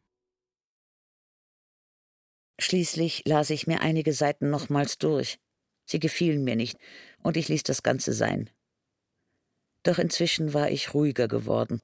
[2.60, 5.40] Schließlich las ich mir einige Seiten nochmals durch.
[5.86, 6.78] Sie gefielen mir nicht,
[7.20, 8.48] und ich ließ das Ganze sein.
[9.82, 11.80] Doch inzwischen war ich ruhiger geworden,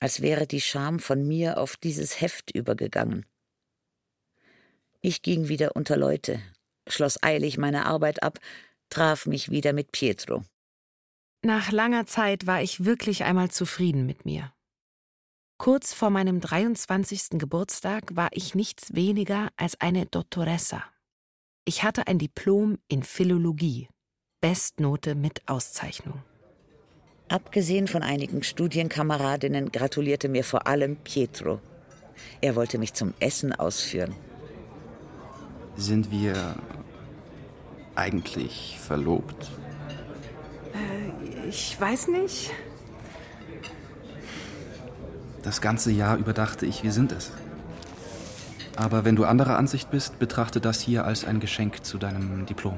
[0.00, 3.24] als wäre die Scham von mir auf dieses Heft übergegangen.
[5.00, 6.40] Ich ging wieder unter Leute,
[6.88, 8.38] schloss eilig meine Arbeit ab,
[8.90, 10.44] traf mich wieder mit Pietro.
[11.44, 14.52] Nach langer Zeit war ich wirklich einmal zufrieden mit mir.
[15.56, 17.38] Kurz vor meinem 23.
[17.38, 20.84] Geburtstag war ich nichts weniger als eine Dottoressa.
[21.64, 23.88] Ich hatte ein Diplom in Philologie,
[24.40, 26.22] Bestnote mit Auszeichnung.
[27.28, 31.60] Abgesehen von einigen Studienkameradinnen gratulierte mir vor allem Pietro.
[32.40, 34.14] Er wollte mich zum Essen ausführen.
[35.78, 36.56] Sind wir
[37.94, 39.48] eigentlich verlobt?
[40.74, 42.50] Äh, ich weiß nicht.
[45.44, 47.30] Das ganze Jahr über dachte ich, wir sind es.
[48.74, 52.76] Aber wenn du anderer Ansicht bist, betrachte das hier als ein Geschenk zu deinem Diplom.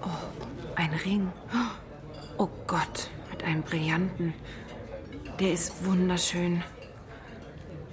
[0.00, 0.08] Oh,
[0.76, 1.32] ein Ring.
[2.38, 4.32] Oh Gott, mit einem Brillanten.
[5.40, 6.62] Der ist wunderschön.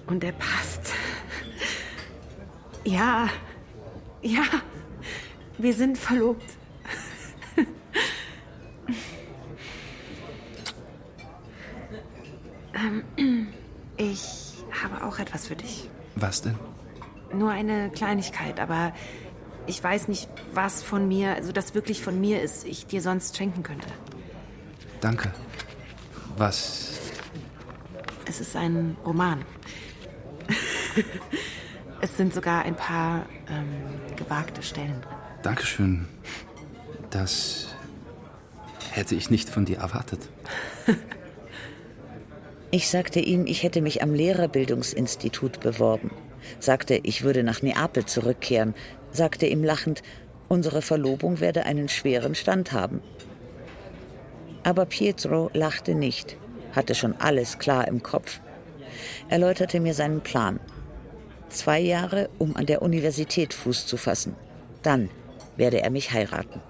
[0.07, 0.93] Und er passt.
[2.83, 3.29] Ja,
[4.21, 4.43] ja,
[5.57, 6.45] wir sind verlobt.
[12.73, 13.47] Ähm,
[13.97, 15.89] ich habe auch etwas für dich.
[16.15, 16.55] Was denn?
[17.33, 18.93] Nur eine Kleinigkeit, aber
[19.67, 23.37] ich weiß nicht, was von mir, also das wirklich von mir ist, ich dir sonst
[23.37, 23.87] schenken könnte.
[24.99, 25.31] Danke.
[26.37, 26.99] Was?
[28.25, 29.45] Es ist ein Roman.
[32.01, 35.17] es sind sogar ein paar ähm, gewagte Stellen drin.
[35.43, 36.08] Dankeschön.
[37.10, 37.75] Das
[38.91, 40.30] hätte ich nicht von dir erwartet.
[42.73, 46.10] Ich sagte ihm, ich hätte mich am Lehrerbildungsinstitut beworben,
[46.58, 48.75] sagte, ich würde nach Neapel zurückkehren,
[49.12, 50.04] sagte ihm lachend,
[50.47, 53.01] unsere Verlobung werde einen schweren Stand haben.
[54.63, 56.38] Aber Pietro lachte nicht,
[56.71, 58.39] hatte schon alles klar im Kopf,
[59.27, 60.62] erläuterte mir seinen Plan.
[61.51, 64.37] Zwei Jahre, um an der Universität Fuß zu fassen.
[64.83, 65.09] Dann
[65.57, 66.61] werde er mich heiraten.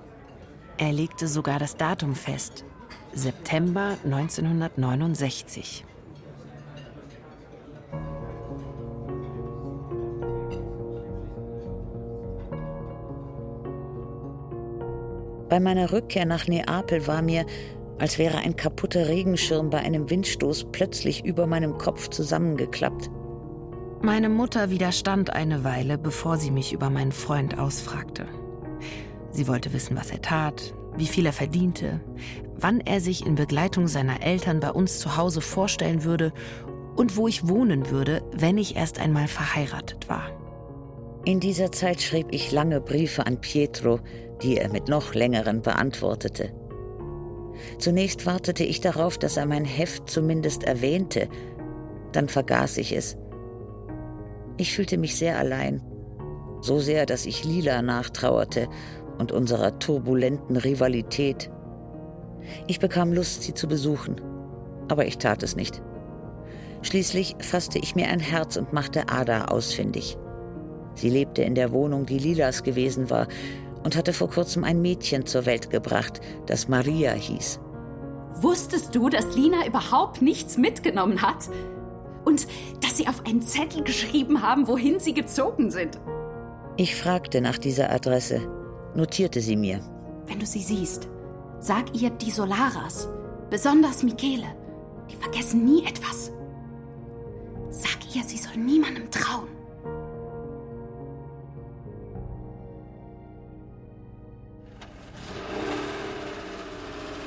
[0.80, 2.65] Er legte sogar das Datum fest.
[3.13, 5.86] September 1969.
[15.48, 17.46] Bei meiner Rückkehr nach Neapel war mir,
[18.00, 23.12] als wäre ein kaputter Regenschirm bei einem Windstoß plötzlich über meinem Kopf zusammengeklappt.
[24.04, 28.26] Meine Mutter widerstand eine Weile, bevor sie mich über meinen Freund ausfragte.
[29.30, 32.02] Sie wollte wissen, was er tat, wie viel er verdiente,
[32.58, 36.34] wann er sich in Begleitung seiner Eltern bei uns zu Hause vorstellen würde
[36.96, 40.32] und wo ich wohnen würde, wenn ich erst einmal verheiratet war.
[41.24, 44.00] In dieser Zeit schrieb ich lange Briefe an Pietro,
[44.42, 46.52] die er mit noch längeren beantwortete.
[47.78, 51.30] Zunächst wartete ich darauf, dass er mein Heft zumindest erwähnte,
[52.12, 53.16] dann vergaß ich es.
[54.62, 55.82] Ich fühlte mich sehr allein,
[56.62, 58.67] so sehr, dass ich Lila nachtrauerte
[59.17, 61.50] und unserer turbulenten Rivalität.
[62.67, 64.21] Ich bekam Lust, sie zu besuchen,
[64.88, 65.82] aber ich tat es nicht.
[66.84, 70.15] Schließlich fasste ich mir ein Herz und machte Ada ausfindig.
[70.93, 73.28] Sie lebte in der Wohnung, die Lilas gewesen war,
[73.84, 77.60] und hatte vor kurzem ein Mädchen zur Welt gebracht, das Maria hieß.
[78.36, 81.50] Wusstest du, dass Lina überhaupt nichts mitgenommen hat?
[82.26, 82.48] Und
[82.82, 86.00] dass sie auf einen Zettel geschrieben haben, wohin sie gezogen sind?
[86.78, 88.42] Ich fragte nach dieser Adresse,
[88.96, 89.82] notierte sie mir.
[90.28, 91.08] Wenn du sie siehst,
[91.60, 93.08] sag ihr die Solaras,
[93.50, 94.56] besonders Michele.
[95.10, 96.32] Die vergessen nie etwas.
[97.70, 99.51] Sag ihr, sie soll niemandem trauen.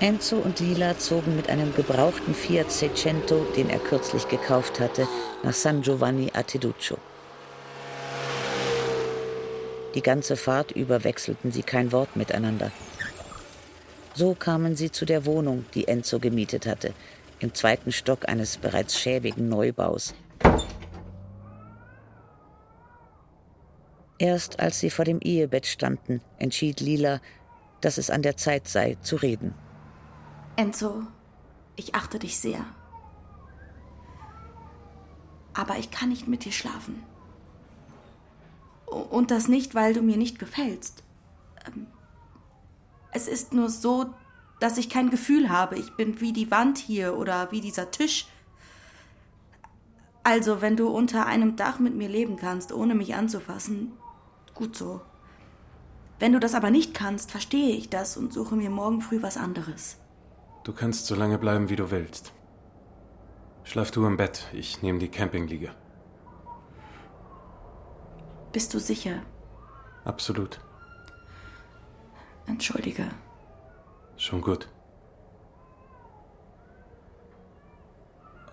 [0.05, 5.09] Enzo und Lila zogen mit einem gebrauchten Fiat Seicento, den er kürzlich gekauft hatte,
[5.43, 6.99] nach San Giovanni a Teduccio.
[9.95, 12.71] Die ganze Fahrt über wechselten sie kein Wort miteinander.
[14.13, 16.93] So kamen sie zu der Wohnung, die Enzo gemietet hatte,
[17.39, 20.15] im zweiten Stock eines bereits schäbigen Neubaus.
[24.19, 27.23] Erst als sie vor dem Ehebett standen, entschied Lila,
[27.81, 29.55] dass es an der Zeit sei, zu reden.
[30.57, 31.03] Enzo,
[31.77, 32.65] ich achte dich sehr.
[35.53, 37.03] Aber ich kann nicht mit dir schlafen.
[38.87, 41.03] Und das nicht, weil du mir nicht gefällst.
[41.67, 41.87] Ähm,
[43.13, 44.15] es ist nur so,
[44.61, 45.77] dass ich kein Gefühl habe.
[45.77, 48.27] Ich bin wie die Wand hier oder wie dieser Tisch.
[50.23, 53.93] Also, wenn du unter einem Dach mit mir leben kannst, ohne mich anzufassen,
[54.55, 55.01] gut so.
[56.19, 59.37] Wenn du das aber nicht kannst, verstehe ich das und suche mir morgen früh was
[59.37, 59.99] anderes.
[60.65, 62.33] Du kannst so lange bleiben, wie du willst.
[63.65, 65.75] Schlaf du im Bett, ich nehme die Campingliege.
[68.51, 69.23] Bist du sicher?
[70.05, 70.61] Absolut.
[72.47, 73.11] Entschuldige.
[74.17, 74.69] Schon gut.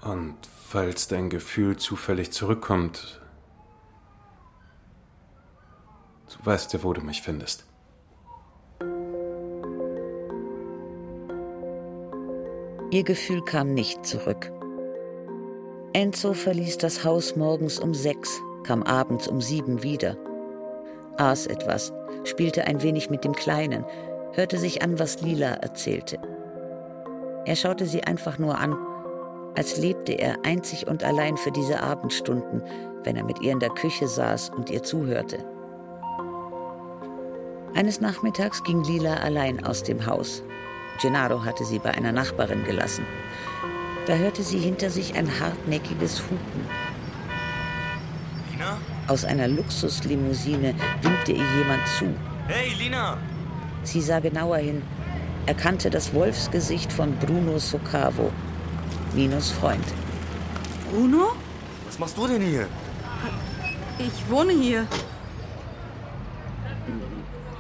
[0.02, 3.22] Und falls dein Gefühl zufällig zurückkommt,
[6.28, 7.71] du weißt ja, wo du mich findest.
[12.92, 14.52] Ihr Gefühl kam nicht zurück.
[15.94, 20.18] Enzo verließ das Haus morgens um sechs, kam abends um sieben wieder,
[21.16, 21.94] aß etwas,
[22.26, 23.86] spielte ein wenig mit dem Kleinen,
[24.34, 26.20] hörte sich an, was Lila erzählte.
[27.46, 28.78] Er schaute sie einfach nur an,
[29.56, 32.62] als lebte er einzig und allein für diese Abendstunden,
[33.06, 35.38] wenn er mit ihr in der Küche saß und ihr zuhörte.
[37.74, 40.44] Eines Nachmittags ging Lila allein aus dem Haus,
[41.02, 43.06] Gennaro hatte sie bei einer Nachbarin gelassen.
[44.06, 46.68] Da hörte sie hinter sich ein hartnäckiges Hupen.
[48.52, 48.78] Lina?
[49.08, 52.14] Aus einer Luxuslimousine winkte ihr jemand zu.
[52.48, 53.18] Hey, Lina!
[53.84, 54.84] Sie sah genauer hin,
[55.48, 58.32] erkannte das Wolfsgesicht von Bruno Socavo,
[59.14, 59.86] Minos Freund.
[60.92, 61.32] Bruno?
[61.88, 62.68] Was machst du denn hier?
[63.98, 64.86] Ich wohne hier.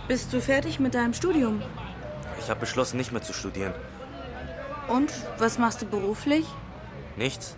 [0.07, 1.61] Bist du fertig mit deinem Studium?
[2.41, 3.73] Ich habe beschlossen, nicht mehr zu studieren.
[4.87, 6.45] Und was machst du beruflich?
[7.15, 7.55] Nichts.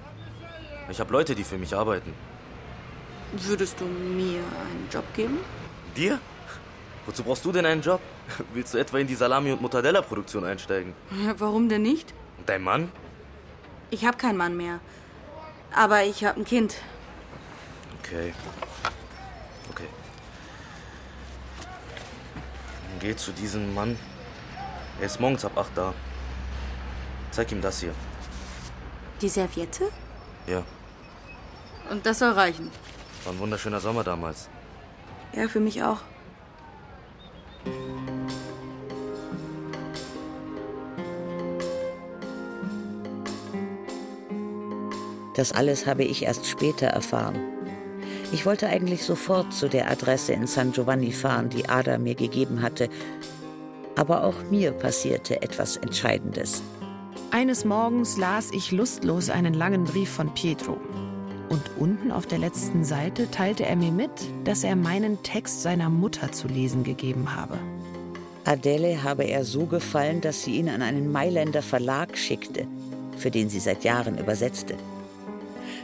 [0.90, 2.14] Ich habe Leute, die für mich arbeiten.
[3.32, 5.40] Würdest du mir einen Job geben?
[5.96, 6.20] Dir?
[7.06, 8.02] Wozu brauchst du denn einen Job?
[8.54, 10.94] Willst du etwa in die Salami- und Mortadella-Produktion einsteigen?
[11.26, 12.14] Ja, warum denn nicht?
[12.38, 12.92] Und dein Mann?
[13.90, 14.80] Ich habe keinen Mann mehr.
[15.74, 16.76] Aber ich habe ein Kind.
[18.00, 18.34] Okay.
[19.72, 19.88] Okay.
[23.00, 23.98] Geh zu diesem Mann
[25.04, 25.94] er ist morgens ab 8 da.
[27.32, 27.94] Zeig ihm das hier.
[29.22, 29.90] Die Serviette?
[30.48, 30.64] Ja.
[31.92, 32.72] Und das soll reichen.
[33.26, 34.48] War ein wunderschöner Sommer damals.
[35.34, 36.00] Ja, für mich auch.
[45.36, 47.38] Das alles habe ich erst später erfahren.
[48.32, 52.62] Ich wollte eigentlich sofort zu der Adresse in San Giovanni fahren, die Ada mir gegeben
[52.62, 52.90] hatte,
[53.96, 56.62] Aber auch mir passierte etwas Entscheidendes.
[57.32, 60.78] Eines Morgens las ich lustlos einen langen Brief von Pietro.
[61.50, 64.12] Und unten auf der letzten Seite teilte er mir mit,
[64.44, 67.60] dass er meinen Text seiner Mutter zu lesen gegeben habe.
[68.46, 72.68] Adele habe er so gefallen, dass sie ihn an einen Mailänder Verlag schickte,
[73.18, 74.76] für den sie seit Jahren übersetzte.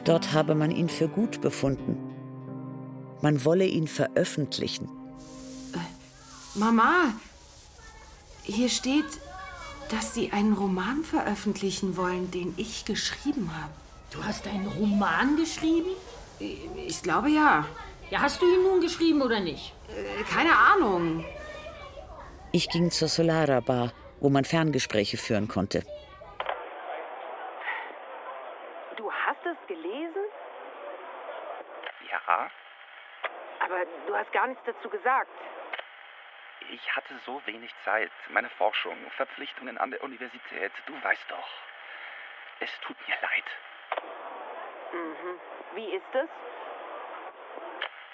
[0.03, 1.97] Dort habe man ihn für gut befunden.
[3.21, 4.89] Man wolle ihn veröffentlichen.
[6.55, 7.13] Mama,
[8.43, 9.19] hier steht,
[9.91, 13.73] dass Sie einen Roman veröffentlichen wollen, den ich geschrieben habe.
[14.11, 15.89] Du hast einen Roman geschrieben?
[16.39, 17.65] Ich glaube ja.
[18.09, 19.73] Ja, hast du ihn nun geschrieben oder nicht?
[19.89, 21.23] Äh, keine Ahnung.
[22.51, 25.83] Ich ging zur Solara Bar, wo man Ferngespräche führen konnte.
[28.97, 30.23] Du hast es gelesen?
[32.09, 32.49] Ja,
[33.65, 35.29] Aber du hast gar nichts dazu gesagt.
[36.69, 38.11] Ich hatte so wenig Zeit.
[38.29, 41.49] Meine Forschung, Verpflichtungen an der Universität, du weißt doch.
[42.59, 43.43] Es tut mir leid.
[44.91, 45.39] Mhm.
[45.75, 46.29] Wie ist es?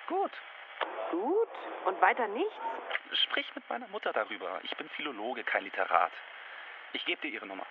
[0.07, 0.31] Gut.
[1.11, 1.49] Gut?
[1.85, 2.53] Und weiter nichts?
[3.23, 4.59] Sprich mit meiner Mutter darüber.
[4.63, 6.11] Ich bin Philologe, kein Literat.
[6.93, 7.65] Ich gebe dir ihre Nummer.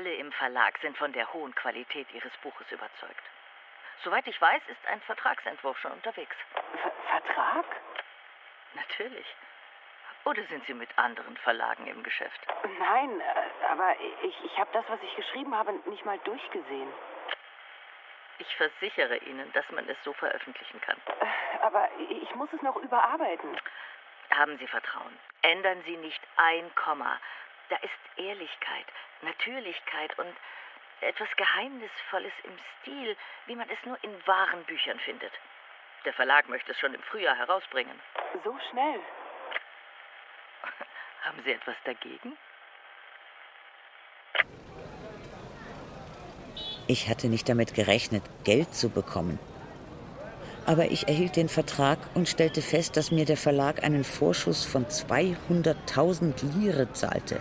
[0.00, 3.22] Alle im Verlag sind von der hohen Qualität Ihres Buches überzeugt.
[4.02, 6.34] Soweit ich weiß, ist ein Vertragsentwurf schon unterwegs.
[7.10, 7.66] Vertrag?
[8.72, 9.26] Natürlich.
[10.24, 12.40] Oder sind Sie mit anderen Verlagen im Geschäft?
[12.78, 16.90] Nein, äh, aber ich, ich habe das, was ich geschrieben habe, nicht mal durchgesehen.
[18.38, 20.96] Ich versichere Ihnen, dass man es so veröffentlichen kann.
[21.60, 23.54] Aber ich muss es noch überarbeiten.
[24.34, 25.18] Haben Sie Vertrauen.
[25.42, 27.20] Ändern Sie nicht ein Komma.
[27.70, 28.86] Da ist Ehrlichkeit,
[29.22, 30.36] Natürlichkeit und
[31.00, 33.16] etwas Geheimnisvolles im Stil,
[33.46, 35.32] wie man es nur in wahren Büchern findet.
[36.04, 37.98] Der Verlag möchte es schon im Frühjahr herausbringen.
[38.44, 39.00] So schnell.
[41.22, 42.36] Haben Sie etwas dagegen?
[46.88, 49.38] Ich hatte nicht damit gerechnet, Geld zu bekommen.
[50.66, 54.86] Aber ich erhielt den Vertrag und stellte fest, dass mir der Verlag einen Vorschuss von
[54.86, 57.40] 200.000 Lire zahlte.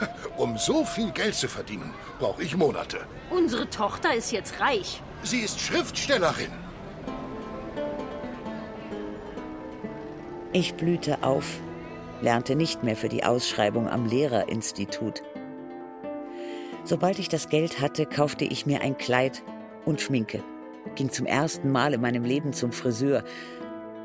[0.36, 3.00] Um so viel Geld zu verdienen, brauche ich Monate.
[3.30, 5.02] Unsere Tochter ist jetzt reich.
[5.22, 6.50] Sie ist Schriftstellerin.
[10.52, 11.60] Ich blühte auf,
[12.22, 15.22] lernte nicht mehr für die Ausschreibung am Lehrerinstitut.
[16.84, 19.42] Sobald ich das Geld hatte, kaufte ich mir ein Kleid
[19.84, 20.42] und Schminke,
[20.96, 23.22] ging zum ersten Mal in meinem Leben zum Friseur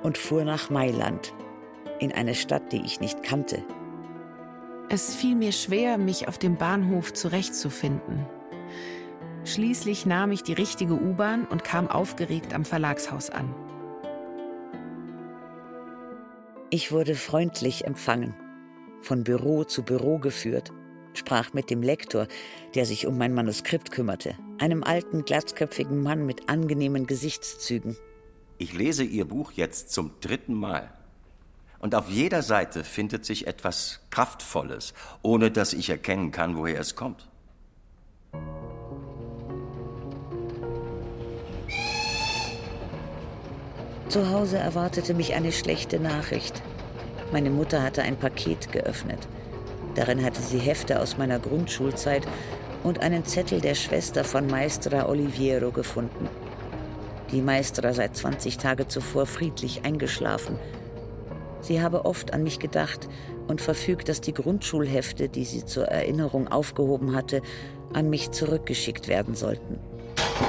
[0.04, 1.34] und fuhr nach Mailand,
[2.00, 3.64] in eine Stadt, die ich nicht kannte.
[4.88, 8.26] Es fiel mir schwer, mich auf dem Bahnhof zurechtzufinden.
[9.44, 13.54] Schließlich nahm ich die richtige U-Bahn und kam aufgeregt am Verlagshaus an.
[16.70, 18.36] Ich wurde freundlich empfangen,
[19.02, 20.72] von Büro zu Büro geführt,
[21.14, 22.28] sprach mit dem Lektor,
[22.76, 27.98] der sich um mein Manuskript kümmerte, einem alten, glatzköpfigen Mann mit angenehmen Gesichtszügen.
[28.58, 30.92] Ich lese Ihr Buch jetzt zum dritten Mal.
[31.86, 36.96] Und auf jeder Seite findet sich etwas Kraftvolles, ohne dass ich erkennen kann, woher es
[36.96, 37.28] kommt.
[44.10, 46.64] Zu Hause erwartete mich eine schlechte Nachricht.
[47.32, 49.28] Meine Mutter hatte ein Paket geöffnet.
[49.94, 52.26] Darin hatte sie Hefte aus meiner Grundschulzeit
[52.82, 56.30] und einen Zettel der Schwester von Maestra Oliviero gefunden.
[57.32, 60.58] Die Maestra sei 20 Tage zuvor friedlich eingeschlafen.
[61.66, 63.08] Sie habe oft an mich gedacht
[63.48, 67.42] und verfügt, dass die Grundschulhefte, die sie zur Erinnerung aufgehoben hatte,
[67.92, 69.80] an mich zurückgeschickt werden sollten.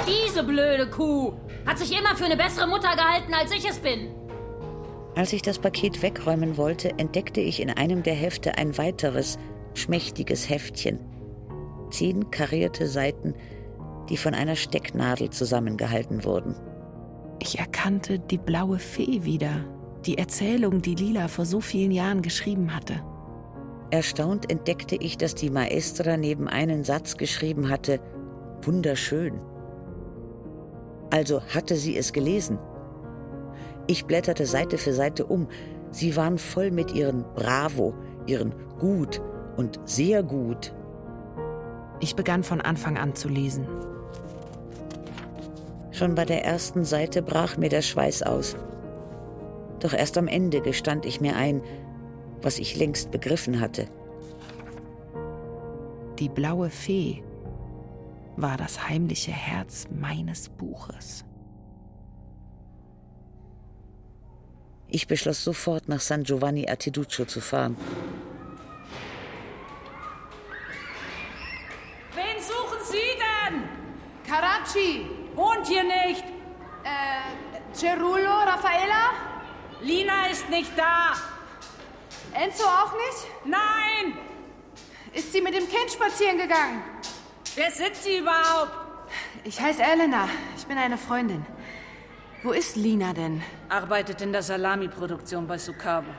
[0.07, 1.33] Diese blöde Kuh
[1.65, 4.11] hat sich immer für eine bessere Mutter gehalten, als ich es bin.
[5.15, 9.39] Als ich das Paket wegräumen wollte, entdeckte ich in einem der Hefte ein weiteres,
[9.73, 10.99] schmächtiges Heftchen.
[11.91, 13.33] Zehn karierte Seiten,
[14.11, 16.57] die von einer Stecknadel zusammengehalten wurden.
[17.39, 19.65] Ich erkannte die blaue Fee wieder,
[20.07, 23.03] die Erzählung, die Lila vor so vielen Jahren geschrieben hatte.
[23.91, 28.01] Erstaunt entdeckte ich, dass die Maestra neben einen Satz geschrieben hatte,
[28.63, 29.41] wunderschön.
[31.11, 32.59] Also hatte sie es gelesen.
[33.87, 35.49] Ich blätterte Seite für Seite um.
[35.91, 37.95] Sie waren voll mit ihren Bravo,
[38.27, 39.23] ihren Gut
[39.57, 40.75] und sehr gut.
[42.01, 43.67] Ich begann von Anfang an zu lesen.
[45.93, 48.57] Schon bei der ersten Seite brach mir der Schweiß aus.
[49.81, 51.63] Doch erst am Ende gestand ich mir ein,
[52.43, 53.87] was ich längst begriffen hatte.
[56.19, 57.23] Die blaue Fee
[58.37, 61.25] war das heimliche Herz meines Buches.
[64.89, 67.77] Ich beschloss sofort, nach San Giovanni a Teduccio zu fahren.
[72.15, 73.63] Wen suchen Sie denn?
[74.27, 75.07] Karachi.
[75.35, 76.25] Wohnt hier nicht.
[76.85, 79.36] Äh, Cerullo, Raffaella?
[79.87, 81.13] Lina ist nicht da.
[82.35, 83.21] Enzo auch nicht?
[83.45, 84.19] Nein.
[85.13, 86.83] Ist sie mit dem Kind spazieren gegangen?
[87.55, 88.73] Wer sind Sie überhaupt?
[89.45, 90.29] Ich heiße Elena.
[90.57, 91.47] Ich bin eine Freundin.
[92.43, 93.43] Wo ist Lina denn?
[93.69, 96.11] Arbeitet in der Salami-Produktion bei Sukavo.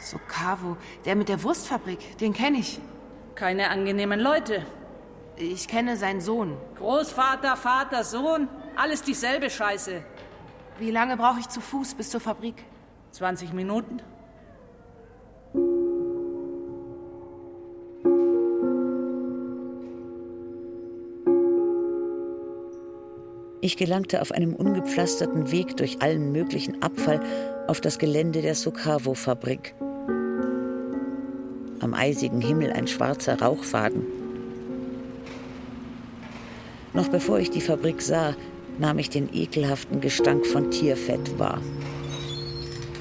[0.00, 2.80] Sukavo, der mit der Wurstfabrik, den kenne ich.
[3.34, 4.64] Keine angenehmen Leute.
[5.36, 6.56] Ich kenne seinen Sohn.
[6.76, 10.02] Großvater, Vater, Sohn, alles dieselbe Scheiße.
[10.78, 12.64] Wie lange brauche ich zu Fuß bis zur Fabrik?
[13.18, 14.00] 20 Minuten.
[23.60, 27.20] Ich gelangte auf einem ungepflasterten Weg durch allen möglichen Abfall
[27.66, 29.74] auf das Gelände der Sukavo-Fabrik.
[31.80, 34.06] Am eisigen Himmel ein schwarzer Rauchfaden.
[36.94, 38.36] Noch bevor ich die Fabrik sah,
[38.78, 41.60] nahm ich den ekelhaften Gestank von Tierfett wahr.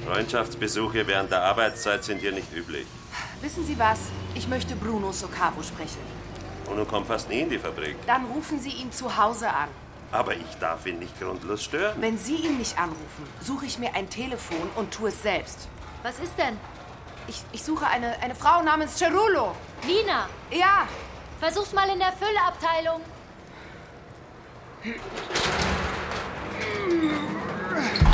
[0.08, 2.88] Freundschaftsbesuche während der Arbeitszeit sind hier nicht üblich.
[3.42, 4.00] Wissen Sie was?
[4.36, 6.00] Ich möchte Bruno Socavo sprechen.
[6.66, 7.98] Bruno kommt fast nie in die Fabrik.
[8.08, 9.68] Dann rufen Sie ihn zu Hause an.
[10.14, 12.02] Aber ich darf ihn nicht grundlos stören.
[12.02, 15.68] Wenn Sie ihn nicht anrufen, suche ich mir ein Telefon und tue es selbst.
[16.04, 16.58] Was ist denn?
[17.28, 19.56] Ich, ich suche eine, eine Frau namens Cerullo.
[19.86, 20.30] Lina.
[20.52, 20.88] Ja.
[21.42, 23.02] Versuch's mal in der Fülleabteilung.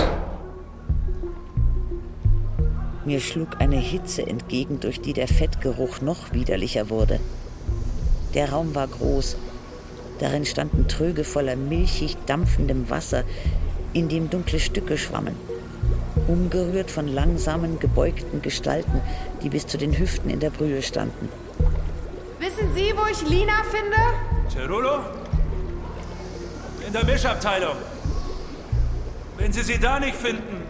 [3.05, 7.19] Mir schlug eine Hitze entgegen, durch die der Fettgeruch noch widerlicher wurde.
[8.33, 9.35] Der Raum war groß.
[10.19, 13.23] Darin standen Tröge voller milchig dampfendem Wasser,
[13.91, 15.35] in dem dunkle Stücke schwammen,
[16.27, 19.01] umgerührt von langsamen, gebeugten Gestalten,
[19.41, 21.27] die bis zu den Hüften in der Brühe standen.
[22.39, 23.97] Wissen Sie, wo ich Lina finde?
[24.49, 24.99] Cerullo?
[26.87, 27.75] In der Mischabteilung.
[29.37, 30.61] Wenn Sie sie da nicht finden,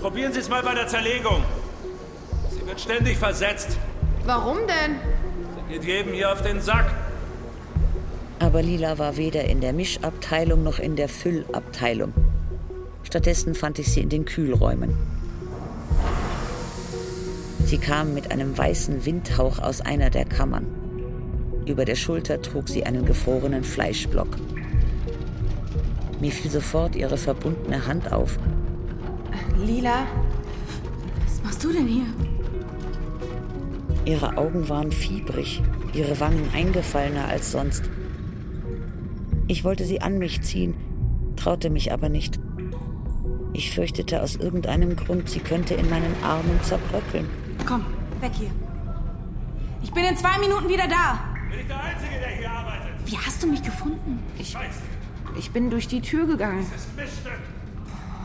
[0.00, 1.42] probieren Sie es mal bei der Zerlegung.
[2.78, 3.76] Wird ständig versetzt.
[4.24, 4.98] Warum denn?
[5.56, 6.94] Sie geht jedem hier auf den Sack.
[8.38, 12.12] Aber Lila war weder in der Mischabteilung noch in der Füllabteilung.
[13.02, 14.96] Stattdessen fand ich sie in den Kühlräumen.
[17.64, 20.68] Sie kam mit einem weißen Windhauch aus einer der Kammern.
[21.66, 24.36] Über der Schulter trug sie einen gefrorenen Fleischblock.
[26.20, 28.38] Mir fiel sofort ihre verbundene Hand auf.
[29.56, 30.06] Lila,
[31.26, 32.06] was machst du denn hier?
[34.08, 37.90] Ihre Augen waren fiebrig, ihre Wangen eingefallener als sonst.
[39.48, 40.74] Ich wollte sie an mich ziehen,
[41.36, 42.40] traute mich aber nicht.
[43.52, 47.28] Ich fürchtete aus irgendeinem Grund, sie könnte in meinen Armen zerbröckeln.
[47.66, 47.84] Komm,
[48.22, 48.50] weg hier.
[49.82, 51.20] Ich bin in zwei Minuten wieder da.
[51.50, 52.94] Bin ich der Einzige, der hier arbeitet?
[53.04, 54.20] Wie hast du mich gefunden?
[54.38, 54.56] Ich,
[55.38, 56.64] ich bin durch die Tür gegangen.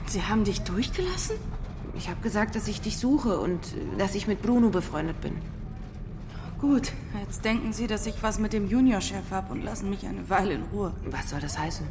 [0.06, 1.36] Sie haben dich durchgelassen?
[1.98, 5.36] Ich habe gesagt, dass ich dich suche und äh, dass ich mit Bruno befreundet bin.
[6.64, 10.30] Gut, jetzt denken Sie, dass ich was mit dem Juniorchef habe und lassen mich eine
[10.30, 10.94] Weile in Ruhe.
[11.04, 11.86] Was soll das heißen?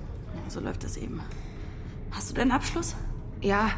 [0.49, 1.21] So läuft das eben.
[2.11, 2.97] Hast du deinen Abschluss?
[3.43, 3.69] Ja,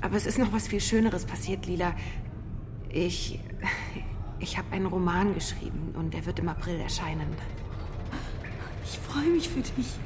[0.00, 1.96] aber es ist noch was viel Schöneres passiert, Lila.
[2.90, 3.40] Ich.
[4.38, 7.26] Ich habe einen Roman geschrieben und der wird im April erscheinen.
[8.84, 9.98] Ich freue mich für dich.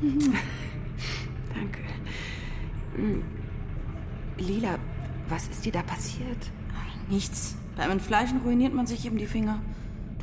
[1.54, 1.80] Danke.
[2.94, 3.22] Hm.
[4.38, 4.78] Lila,
[5.28, 6.50] was ist dir da passiert?
[7.10, 7.56] Nichts.
[7.76, 9.58] Beim Entfleischen ruiniert man sich eben die Finger.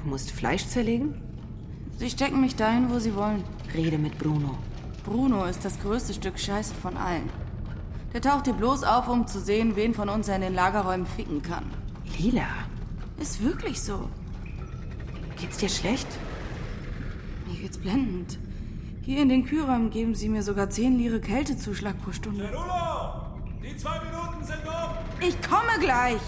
[0.02, 1.22] Du musst Fleisch zerlegen?
[1.98, 3.44] Sie stecken mich dahin, wo sie wollen.
[3.74, 4.58] Rede mit Bruno.
[5.06, 7.30] Bruno ist das größte Stück Scheiße von allen.
[8.14, 11.06] Der taucht hier bloß auf, um zu sehen, wen von uns er in den Lagerräumen
[11.06, 11.66] ficken kann.
[12.18, 12.48] Lila,
[13.20, 14.10] Ist wirklich so.
[15.40, 16.08] geht's dir schlecht?
[17.48, 18.38] Mir geht's blendend.
[19.02, 22.46] Hier in den Kühlräumen geben sie mir sogar 10 Lire Kältezuschlag pro Stunde.
[22.46, 23.26] Cerulo!
[23.62, 25.28] Die zwei Minuten sind um!
[25.28, 26.22] Ich komme gleich!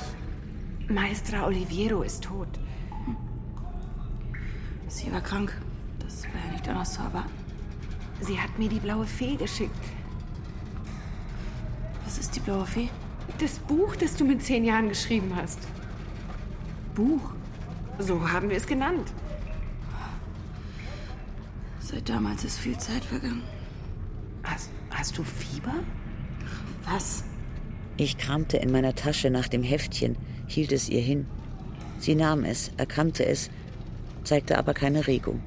[0.90, 2.48] Maestra Oliviero ist tot.
[4.88, 5.52] Sie war krank.
[6.00, 7.32] Das war ja nicht anders zu erwarten.
[8.22, 9.72] Sie hat mir die blaue Fee geschickt.
[12.06, 12.90] Was ist die blaue Fee?
[13.40, 15.60] Das Buch, das du mit zehn Jahren geschrieben hast.
[16.94, 17.32] Buch?
[17.98, 19.12] So haben wir es genannt.
[21.80, 23.44] Seit damals ist viel Zeit vergangen.
[24.44, 25.74] Hast, hast du Fieber?
[26.86, 27.24] Was?
[27.98, 30.18] Ich kramte in meiner Tasche nach dem Heftchen,
[30.48, 31.28] hielt es ihr hin.
[32.00, 33.50] Sie nahm es, erkannte es
[34.26, 35.42] zeigte aber keine Regung.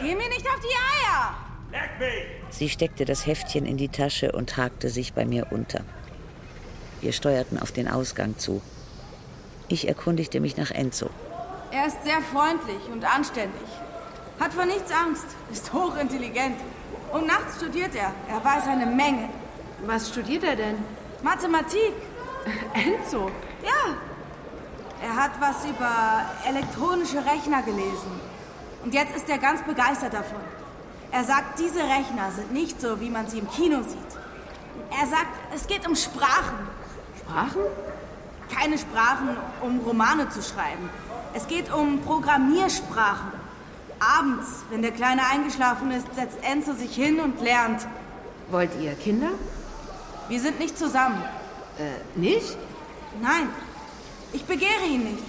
[0.00, 1.34] Geh mir nicht auf die Eier!
[1.72, 2.56] Leck mich!
[2.56, 5.84] Sie steckte das Heftchen in die Tasche und hakte sich bei mir unter.
[7.02, 8.62] Wir steuerten auf den Ausgang zu.
[9.68, 11.10] Ich erkundigte mich nach Enzo.
[11.70, 13.68] Er ist sehr freundlich und anständig.
[14.40, 16.56] Hat vor nichts Angst, ist hochintelligent.
[17.12, 18.14] Und nachts studiert er.
[18.28, 19.28] Er weiß eine Menge.
[19.84, 20.76] Was studiert er denn?
[21.22, 21.92] Mathematik.
[22.74, 23.30] Enzo?
[23.62, 23.94] Ja.
[25.02, 28.20] Er hat was über elektronische Rechner gelesen.
[28.84, 30.40] Und jetzt ist er ganz begeistert davon.
[31.12, 33.98] Er sagt, diese Rechner sind nicht so, wie man sie im Kino sieht.
[34.90, 36.58] Er sagt, es geht um Sprachen.
[37.18, 37.62] Sprachen?
[38.54, 40.90] Keine Sprachen, um Romane zu schreiben.
[41.34, 43.32] Es geht um Programmiersprachen.
[43.98, 47.86] Abends, wenn der Kleine eingeschlafen ist, setzt Enzo sich hin und lernt.
[48.50, 49.30] Wollt ihr Kinder?
[50.30, 51.22] Wir sind nicht zusammen.
[51.76, 52.56] Äh, nicht?
[53.20, 53.48] Nein.
[54.32, 55.24] Ich begehre ihn nicht.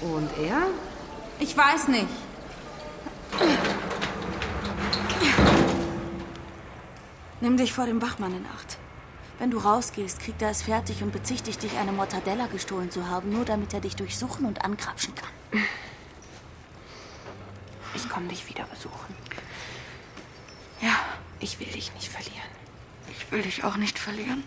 [0.00, 0.62] Und er?
[1.38, 2.08] Ich weiß nicht.
[7.42, 8.78] Nimm dich vor dem Wachmann in Acht.
[9.38, 13.30] Wenn du rausgehst, kriegt er es fertig und bezichtigt dich, eine Mortadella gestohlen zu haben,
[13.30, 15.62] nur damit er dich durchsuchen und ankrapschen kann.
[17.94, 19.14] Ich komme dich wieder besuchen.
[20.80, 20.96] Ja,
[21.40, 22.57] Ich will dich nicht verlieren.
[23.18, 24.44] Ich will dich auch nicht verlieren.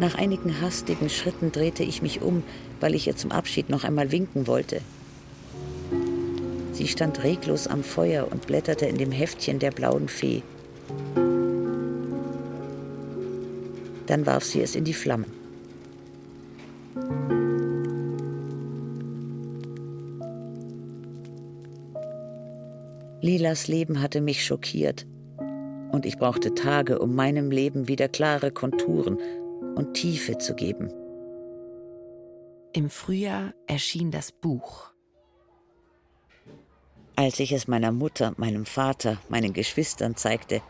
[0.00, 2.42] Nach einigen hastigen Schritten drehte ich mich um,
[2.80, 4.80] weil ich ihr zum Abschied noch einmal winken wollte.
[6.72, 10.42] Sie stand reglos am Feuer und blätterte in dem Heftchen der blauen Fee.
[14.06, 15.32] Dann warf sie es in die Flammen.
[23.24, 25.06] Lilas Leben hatte mich schockiert
[25.92, 29.16] und ich brauchte Tage, um meinem Leben wieder klare Konturen
[29.76, 30.92] und Tiefe zu geben.
[32.74, 34.90] Im Frühjahr erschien das Buch.
[37.16, 40.60] Als ich es meiner Mutter, meinem Vater, meinen Geschwistern zeigte,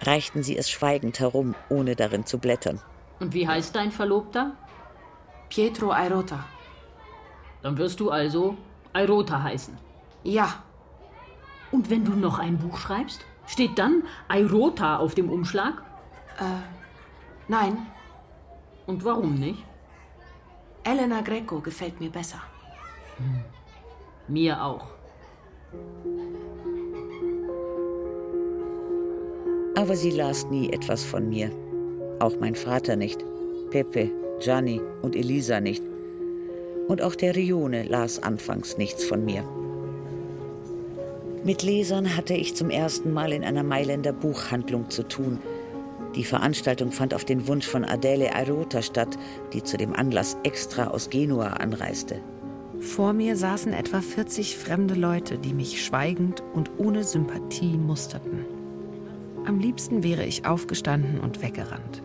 [0.00, 2.80] reichten sie es schweigend herum, ohne darin zu blättern.
[3.18, 4.56] Und wie heißt dein Verlobter?
[5.50, 6.46] Pietro Airota.
[7.60, 8.56] Dann wirst du also
[8.94, 9.76] Airota heißen.
[10.24, 10.64] Ja.
[11.72, 15.82] Und wenn du noch ein Buch schreibst, steht dann Airota auf dem Umschlag?
[16.38, 16.44] Äh,
[17.48, 17.86] nein.
[18.86, 19.64] Und warum nicht?
[20.82, 22.40] Elena Greco gefällt mir besser.
[24.26, 24.86] Mir auch.
[29.76, 31.50] Aber sie las nie etwas von mir.
[32.18, 33.24] Auch mein Vater nicht.
[33.70, 34.10] Pepe,
[34.40, 35.82] Gianni und Elisa nicht.
[36.88, 39.44] Und auch der Rione las anfangs nichts von mir.
[41.42, 45.38] Mit Lesern hatte ich zum ersten Mal in einer Mailänder Buchhandlung zu tun.
[46.14, 49.16] Die Veranstaltung fand auf den Wunsch von Adele Airota statt,
[49.54, 52.20] die zu dem Anlass extra aus Genua anreiste.
[52.78, 58.44] Vor mir saßen etwa 40 fremde Leute, die mich schweigend und ohne Sympathie musterten.
[59.46, 62.02] Am liebsten wäre ich aufgestanden und weggerannt.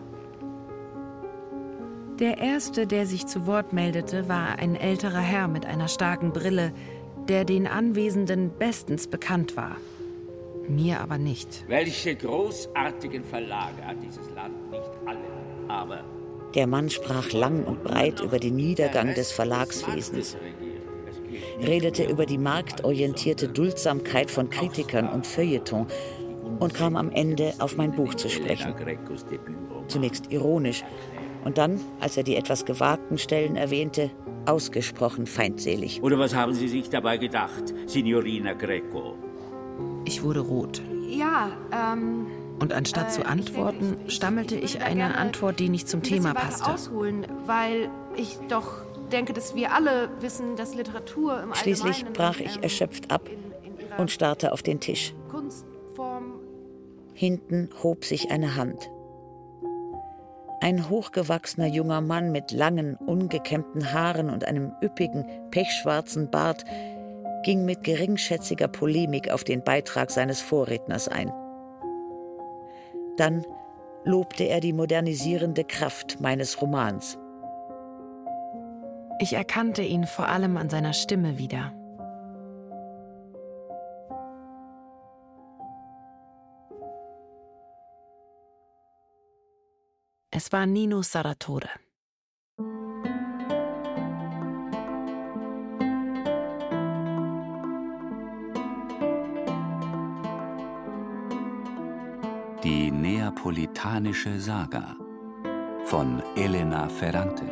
[2.18, 6.72] Der erste, der sich zu Wort meldete, war ein älterer Herr mit einer starken Brille,
[7.28, 9.76] der den Anwesenden bestens bekannt war.
[10.68, 11.64] Mir aber nicht.
[11.68, 14.70] Welche großartigen Verlage hat dieses Land?
[14.70, 15.18] Nicht alle,
[15.68, 16.04] aber
[16.54, 20.36] Der Mann sprach lang und breit über den Niedergang des Verlagswesens,
[21.60, 25.86] redete über die marktorientierte Duldsamkeit von Kritikern und Feuilleton
[26.58, 28.74] und kam am Ende auf mein Buch zu sprechen.
[29.88, 30.82] Zunächst ironisch
[31.44, 34.10] und dann, als er die etwas gewagten Stellen erwähnte,
[34.46, 36.02] ausgesprochen feindselig.
[36.02, 39.16] Oder was haben Sie sich dabei gedacht, Signorina Greco?
[40.04, 40.82] Ich wurde rot.
[41.08, 42.26] Ja, ähm.
[42.58, 46.72] Und anstatt zu antworten, stammelte ich eine Antwort, die nicht zum Thema passte.
[46.72, 48.82] ausholen, weil ich doch
[49.12, 53.28] denke, dass wir alle wissen, dass Literatur im Schließlich Allgemeinen brach ich erschöpft ab
[53.98, 55.14] und starrte auf den Tisch.
[55.30, 56.32] Kunstform
[57.12, 58.90] Hinten hob sich eine Hand.
[60.66, 66.64] Ein hochgewachsener junger Mann mit langen, ungekämmten Haaren und einem üppigen, pechschwarzen Bart
[67.44, 71.32] ging mit geringschätziger Polemik auf den Beitrag seines Vorredners ein.
[73.16, 73.46] Dann
[74.02, 77.16] lobte er die modernisierende Kraft meines Romans.
[79.20, 81.72] Ich erkannte ihn vor allem an seiner Stimme wieder.
[90.30, 91.70] Es war Nino Saratore.
[102.64, 104.96] Die Neapolitanische Saga
[105.84, 107.46] von Elena Ferrante.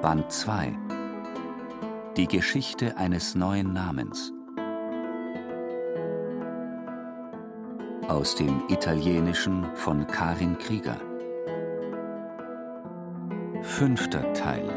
[0.00, 0.78] Band 2
[2.16, 4.32] Die Geschichte eines neuen Namens.
[8.14, 10.96] Aus dem Italienischen von Karin Krieger.
[13.62, 14.70] Fünfter Teil.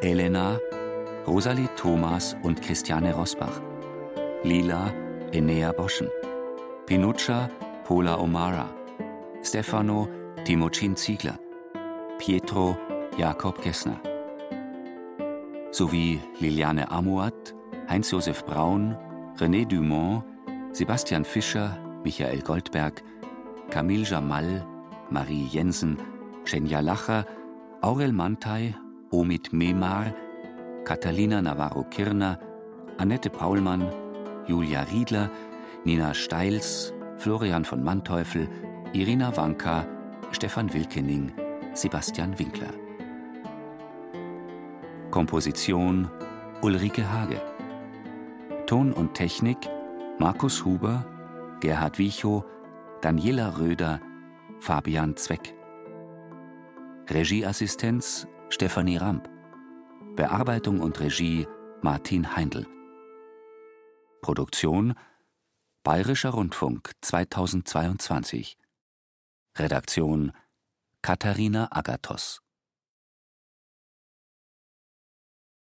[0.00, 0.60] Elena,
[1.26, 3.60] Rosalie Thomas und Christiane Rosbach.
[4.44, 4.92] Lila,
[5.32, 6.08] Enea Boschen.
[6.86, 7.50] Pinuccia,
[7.82, 8.72] Pola O'Mara.
[9.42, 10.08] Stefano,
[10.44, 11.40] Timocin Ziegler.
[12.18, 12.78] Pietro,
[13.18, 14.00] Jakob Gessner.
[15.72, 17.53] Sowie Liliane Amuat,
[17.88, 18.96] Heinz-Josef Braun,
[19.38, 20.24] René Dumont,
[20.72, 21.70] Sebastian Fischer,
[22.04, 23.02] Michael Goldberg,
[23.70, 24.66] Camille Jamal,
[25.10, 25.96] Marie Jensen,
[26.44, 27.24] Schenja Lacher,
[27.82, 28.74] Aurel Mantei,
[29.10, 30.12] Omid Memar,
[30.84, 32.38] Catalina Navarro-Kirner,
[32.98, 33.88] Annette Paulmann,
[34.46, 35.30] Julia Riedler,
[35.84, 38.48] Nina Steils, Florian von Manteuffel,
[38.92, 39.86] Irina Wanka,
[40.32, 41.32] Stefan Wilkening,
[41.74, 42.72] Sebastian Winkler.
[45.10, 46.08] Komposition
[46.62, 47.53] Ulrike Hage.
[48.66, 49.58] Ton und Technik
[50.18, 51.04] Markus Huber,
[51.60, 52.44] Gerhard Wiechow,
[53.02, 54.00] Daniela Röder,
[54.58, 55.54] Fabian Zweck.
[57.10, 59.28] Regieassistenz Stefanie Ramp.
[60.16, 61.46] Bearbeitung und Regie
[61.82, 62.66] Martin Heindl.
[64.22, 64.94] Produktion
[65.82, 68.56] Bayerischer Rundfunk 2022.
[69.58, 70.32] Redaktion
[71.02, 72.43] Katharina Agathos